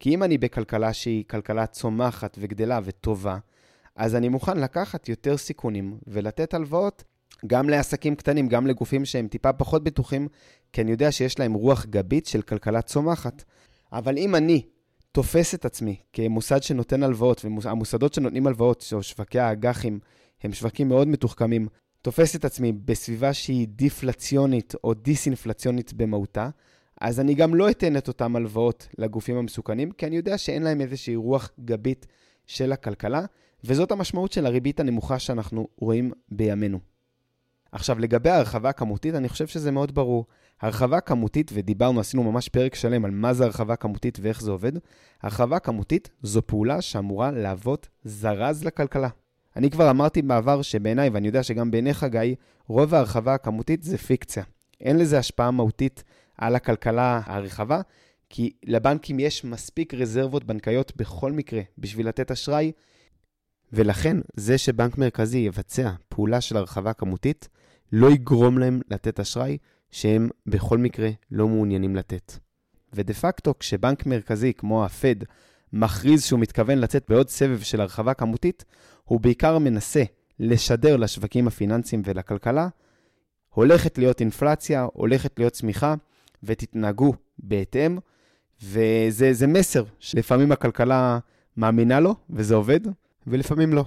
כי 0.00 0.14
אם 0.14 0.22
אני 0.22 0.38
בכלכלה 0.38 0.92
שהיא 0.92 1.24
כלכלה 1.30 1.66
צומחת 1.66 2.38
וגדלה 2.40 2.80
וטובה, 2.84 3.38
אז 3.96 4.14
אני 4.14 4.28
מוכן 4.28 4.58
לקחת 4.58 5.08
יותר 5.08 5.36
סיכונים 5.36 5.98
ולתת 6.06 6.54
הלוואות 6.54 7.04
גם 7.46 7.68
לעסקים 7.68 8.14
קטנים, 8.14 8.48
גם 8.48 8.66
לגופים 8.66 9.04
שהם 9.04 9.28
טיפה 9.28 9.52
פחות 9.52 9.84
בטוחים, 9.84 10.28
כי 10.72 10.80
אני 10.80 10.90
יודע 10.90 11.12
שיש 11.12 11.38
להם 11.38 11.52
רוח 11.52 11.86
גבית 11.86 12.26
של 12.26 12.42
כלכלה 12.42 12.82
צומחת. 12.82 13.44
אבל 13.92 14.18
אם 14.18 14.34
אני 14.34 14.62
תופס 15.12 15.54
את 15.54 15.64
עצמי 15.64 15.96
כמוסד 16.12 16.62
שנותן 16.62 17.02
הלוואות, 17.02 17.44
והמוסדות 17.44 18.14
שנותנים 18.14 18.46
הלוואות, 18.46 18.84
או 18.92 19.02
שווקי 19.02 19.38
האג"חים, 19.38 20.00
הם 20.42 20.52
שווקים 20.52 20.88
מאוד 20.88 21.08
מתוחכמים, 21.08 21.68
תופס 22.02 22.36
את 22.36 22.44
עצמי 22.44 22.72
בסביבה 22.72 23.32
שהיא 23.32 23.68
דיפלציונית 23.68 24.74
או 24.84 24.94
דיסאינפלציונית 24.94 25.92
במהותה, 25.92 26.48
אז 27.00 27.20
אני 27.20 27.34
גם 27.34 27.54
לא 27.54 27.70
אתן 27.70 27.96
את 27.96 28.08
אותן 28.08 28.36
הלוואות 28.36 28.88
לגופים 28.98 29.36
המסוכנים, 29.36 29.90
כי 29.90 30.06
אני 30.06 30.16
יודע 30.16 30.38
שאין 30.38 30.62
להם 30.62 30.80
איזושהי 30.80 31.16
רוח 31.16 31.50
גבית 31.60 32.06
של 32.46 32.72
הכלכלה, 32.72 33.24
וזאת 33.64 33.92
המשמעות 33.92 34.32
של 34.32 34.46
הריבית 34.46 34.80
הנמוכה 34.80 35.18
שאנחנו 35.18 35.68
רואים 35.78 36.12
בימינו. 36.28 36.78
עכשיו, 37.72 37.98
לגבי 37.98 38.30
ההרחבה 38.30 38.68
הכמותית, 38.68 39.14
אני 39.14 39.28
חושב 39.28 39.46
שזה 39.46 39.70
מאוד 39.70 39.94
ברור. 39.94 40.26
הרחבה 40.60 41.00
כמותית, 41.00 41.50
ודיברנו, 41.54 42.00
עשינו 42.00 42.32
ממש 42.32 42.48
פרק 42.48 42.74
שלם 42.74 43.04
על 43.04 43.10
מה 43.10 43.34
זה 43.34 43.44
הרחבה 43.44 43.76
כמותית 43.76 44.18
ואיך 44.22 44.42
זה 44.42 44.50
עובד, 44.50 44.72
הרחבה 45.22 45.58
כמותית 45.58 46.10
זו 46.22 46.46
פעולה 46.46 46.80
שאמורה 46.80 47.30
להוות 47.30 47.88
זרז 48.04 48.64
לכלכלה. 48.64 49.08
אני 49.56 49.70
כבר 49.70 49.90
אמרתי 49.90 50.22
בעבר 50.22 50.62
שבעיניי, 50.62 51.08
ואני 51.08 51.26
יודע 51.26 51.42
שגם 51.42 51.70
בעיניך, 51.70 52.04
גיא, 52.04 52.34
רוב 52.66 52.94
ההרחבה 52.94 53.34
הכמותית 53.34 53.82
זה 53.82 53.98
פיקציה. 53.98 54.44
אין 54.80 54.98
לזה 54.98 55.18
השפעה 55.18 55.50
מהותית 55.50 56.04
על 56.38 56.56
הכלכלה 56.56 57.20
הרחבה, 57.24 57.80
כי 58.30 58.52
לבנקים 58.64 59.20
יש 59.20 59.44
מספיק 59.44 59.94
רזרבות 59.94 60.44
בנקאיות 60.44 60.92
בכל 60.96 61.32
מקרה 61.32 61.60
בשביל 61.78 62.08
לתת 62.08 62.30
אשראי, 62.30 62.72
ולכן 63.72 64.16
זה 64.36 64.58
שבנק 64.58 64.98
מרכזי 64.98 65.38
יבצע 65.38 65.90
פעולה 66.08 66.40
של 66.40 66.56
הרחבה 66.56 66.92
כמותית, 66.92 67.48
לא 67.92 68.10
יגרום 68.10 68.58
להם 68.58 68.80
לתת 68.90 69.20
אשראי 69.20 69.58
שהם 69.90 70.28
בכל 70.46 70.78
מקרה 70.78 71.10
לא 71.30 71.48
מעוניינים 71.48 71.96
לתת. 71.96 72.32
ודה 72.92 73.14
פקטו, 73.14 73.54
כשבנק 73.58 74.06
מרכזי 74.06 74.52
כמו 74.52 74.84
הפד 74.84 75.16
מכריז 75.72 76.24
שהוא 76.24 76.40
מתכוון 76.40 76.78
לצאת 76.78 77.04
בעוד 77.08 77.28
סבב 77.28 77.60
של 77.60 77.80
הרחבה 77.80 78.14
כמותית, 78.14 78.64
הוא 79.04 79.20
בעיקר 79.20 79.58
מנסה 79.58 80.02
לשדר 80.38 80.96
לשווקים 80.96 81.46
הפיננסיים 81.46 82.02
ולכלכלה, 82.04 82.68
הולכת 83.48 83.98
להיות 83.98 84.20
אינפלציה, 84.20 84.86
הולכת 84.92 85.38
להיות 85.38 85.52
צמיחה, 85.52 85.94
ותתנהגו 86.42 87.14
בהתאם, 87.38 87.98
וזה 88.62 89.46
מסר 89.46 89.84
שלפעמים 89.98 90.52
הכלכלה 90.52 91.18
מאמינה 91.56 92.00
לו, 92.00 92.14
וזה 92.30 92.54
עובד, 92.54 92.80
ולפעמים 93.26 93.72
לא. 93.74 93.84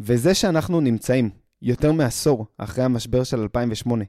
וזה 0.00 0.34
שאנחנו 0.34 0.80
נמצאים 0.80 1.30
יותר 1.62 1.92
מעשור 1.92 2.46
אחרי 2.58 2.84
המשבר 2.84 3.24
של 3.24 3.40
2008, 3.40 4.04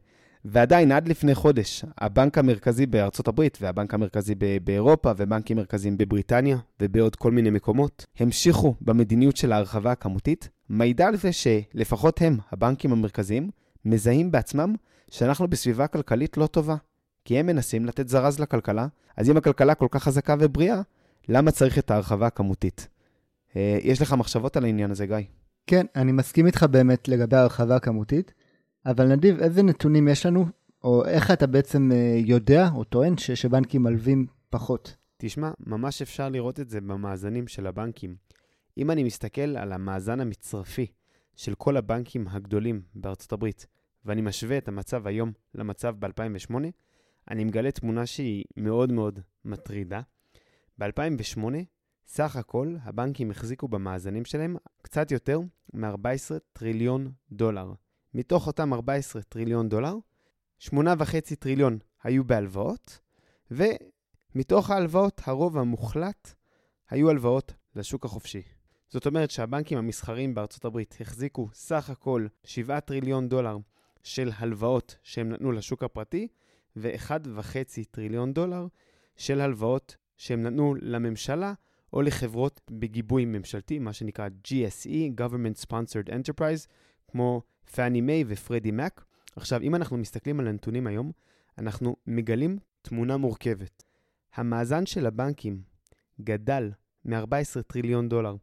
ועדיין 0.45 0.91
עד 0.91 1.07
לפני 1.07 1.35
חודש, 1.35 1.85
הבנק 1.97 2.37
המרכזי 2.37 2.85
בארצות 2.85 3.27
הברית 3.27 3.57
והבנק 3.61 3.93
המרכזי 3.93 4.35
באירופה 4.63 5.11
ובנקים 5.17 5.57
מרכזיים 5.57 5.97
בבריטניה 5.97 6.57
ובעוד 6.81 7.15
כל 7.15 7.31
מיני 7.31 7.49
מקומות, 7.49 8.05
המשיכו 8.19 8.75
במדיניות 8.81 9.37
של 9.37 9.51
ההרחבה 9.51 9.91
הכמותית, 9.91 10.49
מעידה 10.69 11.07
על 11.07 11.15
זה 11.15 11.29
שלפחות 11.31 12.21
הם, 12.21 12.37
הבנקים 12.51 12.91
המרכזיים, 12.91 13.49
מזהים 13.85 14.31
בעצמם 14.31 14.75
שאנחנו 15.11 15.47
בסביבה 15.47 15.87
כלכלית 15.87 16.37
לא 16.37 16.47
טובה. 16.47 16.75
כי 17.25 17.39
הם 17.39 17.45
מנסים 17.45 17.85
לתת 17.85 18.07
זרז 18.07 18.39
לכלכלה, 18.39 18.87
אז 19.17 19.29
אם 19.29 19.37
הכלכלה 19.37 19.75
כל 19.75 19.87
כך 19.91 20.03
חזקה 20.03 20.35
ובריאה, 20.39 20.81
למה 21.29 21.51
צריך 21.51 21.77
את 21.77 21.91
ההרחבה 21.91 22.27
הכמותית? 22.27 22.87
אה, 23.55 23.77
יש 23.81 24.01
לך 24.01 24.13
מחשבות 24.13 24.57
על 24.57 24.63
העניין 24.63 24.91
הזה, 24.91 25.05
גיא? 25.05 25.17
כן, 25.67 25.85
אני 25.95 26.11
מסכים 26.11 26.45
איתך 26.45 26.63
באמת 26.63 27.07
לגבי 27.07 27.37
ההרחבה 27.37 27.75
הכמותית, 27.75 28.33
אבל 28.89 29.07
נדיב, 29.07 29.39
איזה 29.39 29.63
נתונים 29.63 30.07
יש 30.07 30.25
לנו, 30.25 30.45
או 30.83 31.05
איך 31.05 31.31
אתה 31.31 31.47
בעצם 31.47 31.91
אה, 31.93 32.19
יודע 32.25 32.69
או 32.75 32.83
טוען 32.83 33.17
ש- 33.17 33.31
שבנקים 33.31 33.83
מלווים 33.83 34.25
פחות? 34.49 34.95
תשמע, 35.17 35.51
ממש 35.59 36.01
אפשר 36.01 36.29
לראות 36.29 36.59
את 36.59 36.69
זה 36.69 36.81
במאזנים 36.81 37.47
של 37.47 37.67
הבנקים. 37.67 38.15
אם 38.77 38.91
אני 38.91 39.03
מסתכל 39.03 39.57
על 39.57 39.71
המאזן 39.71 40.19
המצרפי 40.19 40.87
של 41.35 41.55
כל 41.55 41.77
הבנקים 41.77 42.27
הגדולים 42.27 42.81
בארצות 42.95 43.33
הברית, 43.33 43.65
ואני 44.05 44.21
משווה 44.21 44.57
את 44.57 44.67
המצב 44.67 45.07
היום 45.07 45.31
למצב 45.55 45.95
ב-2008, 45.99 46.55
אני 47.31 47.43
מגלה 47.43 47.71
תמונה 47.71 48.05
שהיא 48.05 48.43
מאוד 48.57 48.91
מאוד 48.91 49.19
מטרידה. 49.45 50.01
ב-2008, 50.79 51.41
סך 52.07 52.35
הכל 52.35 52.75
הבנקים 52.83 53.31
החזיקו 53.31 53.67
במאזנים 53.67 54.25
שלהם 54.25 54.55
קצת 54.81 55.11
יותר 55.11 55.39
מ-14 55.73 56.39
טריליון 56.53 57.11
דולר. 57.31 57.73
מתוך 58.13 58.47
אותם 58.47 58.73
14 58.73 59.21
טריליון 59.21 59.69
דולר, 59.69 59.95
8.5 60.61 60.71
טריליון 61.39 61.77
היו 62.03 62.23
בהלוואות, 62.23 62.99
ומתוך 63.51 64.69
ההלוואות 64.69 65.21
הרוב 65.25 65.57
המוחלט 65.57 66.33
היו 66.89 67.09
הלוואות 67.09 67.53
לשוק 67.75 68.05
החופשי. 68.05 68.41
זאת 68.89 69.05
אומרת 69.05 69.31
שהבנקים 69.31 69.77
המסחריים 69.77 70.35
בארצות 70.35 70.65
הברית 70.65 70.97
החזיקו 71.01 71.49
סך 71.53 71.89
הכל 71.89 72.27
7 72.43 72.79
טריליון 72.79 73.29
דולר 73.29 73.57
של 74.03 74.31
הלוואות 74.37 74.97
שהם 75.03 75.29
נתנו 75.29 75.51
לשוק 75.51 75.83
הפרטי, 75.83 76.27
ו-1.5 76.75 77.55
טריליון 77.91 78.33
דולר 78.33 78.67
של 79.17 79.41
הלוואות 79.41 79.95
שהם 80.17 80.43
נתנו 80.43 80.75
לממשלה 80.81 81.53
או 81.93 82.01
לחברות 82.01 82.61
בגיבוי 82.71 83.25
ממשלתי, 83.25 83.79
מה 83.79 83.93
שנקרא 83.93 84.27
GSE, 84.47 85.21
Government 85.21 85.65
Sponsored 85.65 86.09
Enterprise, 86.09 86.67
כמו 87.07 87.41
פאני 87.75 88.01
מיי 88.01 88.23
ופרדי 88.27 88.71
מק. 88.71 89.05
עכשיו, 89.35 89.61
אם 89.61 89.75
אנחנו 89.75 89.97
מסתכלים 89.97 90.39
על 90.39 90.47
הנתונים 90.47 90.87
היום, 90.87 91.11
אנחנו 91.57 91.95
מגלים 92.07 92.59
תמונה 92.81 93.17
מורכבת. 93.17 93.83
המאזן 94.35 94.85
של 94.85 95.05
הבנקים 95.05 95.61
גדל 96.21 96.71
מ-14 97.05 97.61
טריליון 97.67 98.09
דולר 98.09 98.35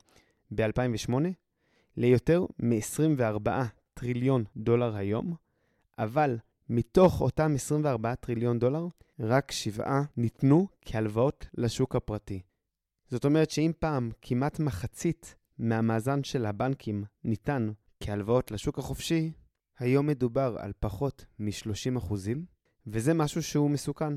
ב-2008 0.51 1.13
ליותר 1.97 2.45
מ-24 2.63 3.51
טריליון 3.95 4.45
דולר 4.57 4.97
היום, 4.97 5.35
אבל 5.99 6.39
מתוך 6.69 7.21
אותם 7.21 7.53
24 7.55 8.15
טריליון 8.15 8.59
דולר, 8.59 8.87
רק 9.21 9.53
שבעה 9.53 10.03
ניתנו 10.17 10.69
כהלוואות 10.83 11.47
לשוק 11.55 11.97
הפרטי. 11.97 12.43
זאת 13.11 13.25
אומרת 13.25 13.51
שאם 13.51 13.73
פעם 13.79 14.11
כמעט 14.23 14.61
מחצית 14.61 15.35
מהמאזן 15.59 16.25
של 16.25 16.47
הבנקים 16.47 17.05
ניתן 17.25 17.71
כהלוואות 18.01 18.51
לשוק 18.51 18.79
החופשי, 18.79 19.33
היום 19.79 20.07
מדובר 20.07 20.57
על 20.59 20.73
פחות 20.81 21.25
מ-30 21.39 21.99
אחוזים, 21.99 22.45
וזה 22.87 23.15
משהו 23.15 23.43
שהוא 23.43 23.71
מסוכן. 23.71 24.13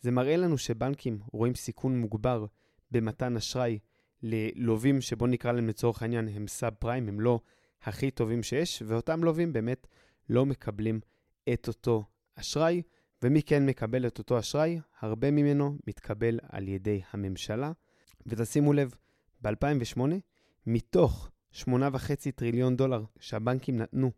זה 0.00 0.10
מראה 0.10 0.36
לנו 0.36 0.58
שבנקים 0.58 1.18
רואים 1.32 1.54
סיכון 1.54 1.98
מוגבר 1.98 2.46
במתן 2.90 3.36
אשראי 3.36 3.78
ללווים 4.22 5.00
שבוא 5.00 5.28
נקרא 5.28 5.52
להם 5.52 5.68
לצורך 5.68 6.02
העניין 6.02 6.28
הם 6.28 6.48
סאב 6.48 6.74
פריים, 6.74 7.08
הם 7.08 7.20
לא 7.20 7.40
הכי 7.82 8.10
טובים 8.10 8.42
שיש, 8.42 8.82
ואותם 8.86 9.24
לווים 9.24 9.52
באמת 9.52 9.86
לא 10.28 10.46
מקבלים 10.46 11.00
את 11.52 11.68
אותו 11.68 12.04
אשראי, 12.34 12.82
ומי 13.22 13.42
כן 13.42 13.66
מקבל 13.66 14.06
את 14.06 14.18
אותו 14.18 14.38
אשראי? 14.38 14.80
הרבה 15.00 15.30
ממנו 15.30 15.78
מתקבל 15.86 16.38
על 16.48 16.68
ידי 16.68 17.00
הממשלה. 17.10 17.72
ותשימו 18.26 18.72
לב, 18.72 18.94
ב-2008, 19.42 20.00
מתוך 20.66 21.30
8.5 21.54 22.30
טריליון 22.34 22.76
דולר 22.76 23.04
שהבנקים 23.20 23.76
נתנו 23.76 24.10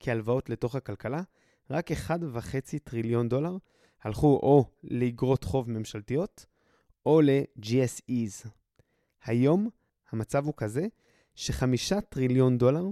כהלוואות 0.00 0.50
לתוך 0.50 0.74
הכלכלה, 0.74 1.22
רק 1.70 1.90
1.5 1.90 1.96
טריליון 2.84 3.28
דולר 3.28 3.56
הלכו 4.02 4.26
או 4.26 4.64
לאגרות 4.84 5.44
חוב 5.44 5.70
ממשלתיות 5.70 6.46
או 7.06 7.20
ל-GSEs. 7.20 8.48
היום 9.24 9.68
המצב 10.10 10.46
הוא 10.46 10.54
כזה 10.56 10.86
שחמישה 11.34 12.00
טריליון 12.00 12.58
דולר 12.58 12.84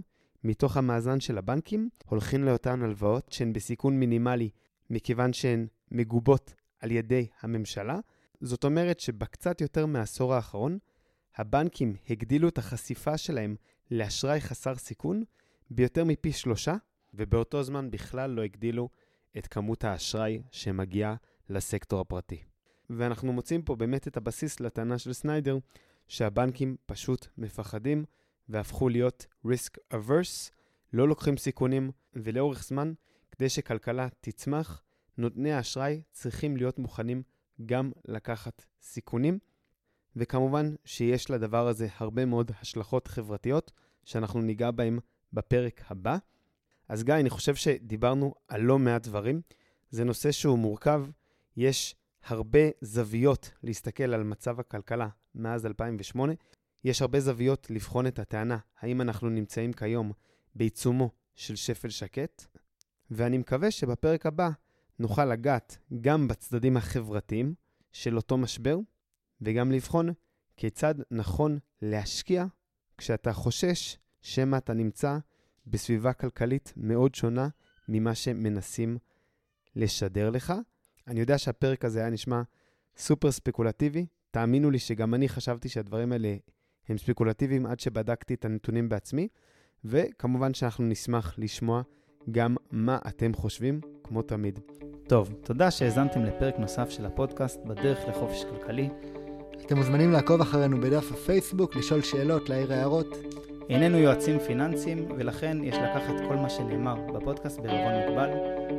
מתוך 0.45 0.77
המאזן 0.77 1.21
של 1.21 1.39
הבנקים 1.39 1.89
הולכים 2.07 2.45
לאותן 2.45 2.83
הלוואות 2.83 3.33
שהן 3.33 3.53
בסיכון 3.53 3.99
מינימלי 4.01 4.51
מכיוון 4.91 5.33
שהן 5.33 5.67
מגובות 5.91 6.55
על 6.79 6.91
ידי 6.91 7.27
הממשלה. 7.41 7.99
זאת 8.41 8.65
אומרת 8.65 9.01
שבקצת 9.01 9.61
יותר 9.61 9.87
מעשור 9.87 10.35
האחרון, 10.35 10.79
הבנקים 11.37 11.97
הגדילו 12.11 12.49
את 12.49 12.59
החשיפה 12.59 13.19
שלהם 13.19 13.57
לאשראי 13.91 14.41
חסר 14.41 14.75
סיכון 14.75 15.25
ביותר 15.71 16.05
מפי 16.05 16.33
שלושה, 16.33 16.75
ובאותו 17.15 17.63
זמן 17.63 17.91
בכלל 17.91 18.31
לא 18.31 18.43
הגדילו 18.43 18.89
את 19.39 19.47
כמות 19.47 19.85
האשראי 19.85 20.43
שמגיעה 20.51 21.15
לסקטור 21.49 22.01
הפרטי. 22.01 22.43
ואנחנו 22.91 23.33
מוצאים 23.33 23.63
פה 23.63 23.77
באמת 23.77 24.09
את 24.09 24.17
הבסיס 24.17 24.61
לטענה 24.61 24.99
של 24.99 25.13
סניידר, 25.13 25.59
שהבנקים 26.09 26.77
פשוט 26.87 27.27
מפחדים 27.39 28.05
והפכו 28.49 28.89
להיות 28.89 29.27
risk 29.47 29.95
averse, 29.95 30.51
לא 30.93 31.09
לוקחים 31.09 31.37
סיכונים, 31.37 31.91
ולאורך 32.15 32.65
זמן, 32.65 32.93
כדי 33.33 33.49
שכלכלה 33.49 34.09
תצמח, 34.21 34.83
נותני 35.19 35.53
האשראי 35.53 36.03
צריכים 36.13 36.57
להיות 36.57 36.79
מוכנים 36.79 37.23
גם 37.67 37.93
לקחת 38.05 38.65
סיכונים, 38.83 39.39
וכמובן 40.17 40.75
שיש 40.85 41.31
לדבר 41.31 41.69
הזה 41.69 41.89
הרבה 41.99 42.25
מאוד 42.25 42.51
השלכות 42.61 43.09
חברתיות, 43.09 43.73
שאנחנו 44.05 44.41
ניגע 44.41 44.71
בהם 44.71 44.99
בפרק 45.33 45.83
הבא. 45.89 46.17
אז 46.89 47.05
גיא, 47.05 47.15
אני 47.15 47.31
חושב 47.31 47.55
שדיברנו 47.55 48.35
על 48.49 48.61
לא 48.61 48.79
מעט 48.79 49.07
דברים. 49.07 49.41
זה 49.91 50.05
נושא 50.05 50.33
שהוא 50.33 50.59
מורכב, 50.59 51.05
יש 51.57 51.95
הרבה 52.25 52.59
זוויות 52.81 53.51
להסתכל 53.63 54.15
על 54.15 54.23
מצב 54.23 54.61
הכלכלה 54.61 55.09
מאז 55.35 55.67
2008. 55.67 56.33
יש 56.85 57.03
הרבה 57.03 57.21
זוויות 57.21 57.67
לבחון 57.71 58.07
את 58.07 58.19
הטענה, 58.19 58.59
האם 58.81 59.01
אנחנו 59.01 59.29
נמצאים 59.29 59.73
כיום 59.73 60.13
בעיצומו 60.55 61.11
של 61.35 61.57
שפל 61.57 61.89
שקט, 61.89 62.47
ואני 63.11 63.39
מקווה 63.39 63.71
שבפרק 63.71 64.27
הבא 64.27 64.51
נוכל 64.99 65.25
לגעת 65.25 65.79
גם 66.01 66.29
בצדדים 66.29 66.77
החברתיים 66.77 67.55
של 67.93 68.17
אותו 68.17 68.37
משבר, 68.37 68.79
וגם 69.43 69.73
לבחון 69.73 70.09
כיצד 70.57 70.95
נכון 71.11 71.59
להשקיע 71.83 72.45
כשאתה 72.99 73.33
חושש 73.33 73.99
שמא 74.23 74.57
אתה 74.57 74.75
נמצא 74.75 75.19
בסביבה 75.67 76.13
כלכלית 76.13 76.73
מאוד 76.77 77.15
שונה 77.15 77.49
ממה 77.89 78.15
שמנסים 78.15 78.99
לשדר 79.77 80.31
לך. 80.31 80.53
אני 81.07 81.21
יודע 81.21 81.39
שהפרק 81.39 81.85
הזה 81.85 82.01
היה 82.01 82.11
נשמע 82.11 82.43
סופר 82.97 83.31
ספקולטיבי, 83.31 84.07
תאמינו 84.31 84.71
לי 84.71 84.79
שגם 84.79 85.15
אני 85.15 85.29
חשבתי 85.29 85.69
שהדברים 85.69 86.13
האלה 86.13 86.37
הם 86.89 86.99
ספקולטיביים 86.99 87.67
עד 87.67 87.81
שבדקתי 87.81 88.35
את 88.35 88.45
הנתונים 88.45 88.89
בעצמי, 88.89 89.29
וכמובן 89.85 90.55
שאנחנו 90.55 90.85
נשמח 90.85 91.35
לשמוע 91.39 91.83
גם 92.31 92.57
מה 92.71 92.99
אתם 93.09 93.35
חושבים, 93.35 93.81
כמו 94.05 94.23
תמיד. 94.23 94.59
טוב, 95.09 95.35
תודה 95.45 95.71
שהאזנתם 95.71 96.25
לפרק 96.25 96.59
נוסף 96.59 96.91
של 96.91 97.07
הפודקאסט 97.07 97.61
בדרך 97.65 98.09
לחופש 98.09 98.45
כלכלי. 98.45 98.89
אתם 99.67 99.77
מוזמנים 99.77 100.13
לעקוב 100.13 100.41
אחרינו 100.41 100.81
בדף 100.81 101.13
הפייסבוק, 101.13 101.77
לשאול 101.77 102.03
שאלות, 102.03 102.49
להעיר 102.49 102.73
הערות. 102.73 103.19
איננו 103.69 103.99
יועצים 103.99 104.39
פיננסיים, 104.39 105.07
ולכן 105.17 105.59
יש 105.63 105.75
לקחת 105.77 106.15
כל 106.29 106.37
מה 106.37 106.51
שנאמר 106.51 106.95
בפודקאסט 107.15 107.61
בערבון 107.61 107.93
מוגבל. 107.93 108.31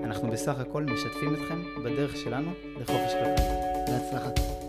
אנחנו 0.03 0.31
בסך 0.31 0.59
הכל 0.59 0.83
משתפים 0.83 1.33
אתכם 1.33 1.83
בדרך 1.83 2.17
שלנו 2.17 2.51
לחופש 2.79 3.13
כלכלי. 3.13 3.71
בהצלחה. 3.87 4.60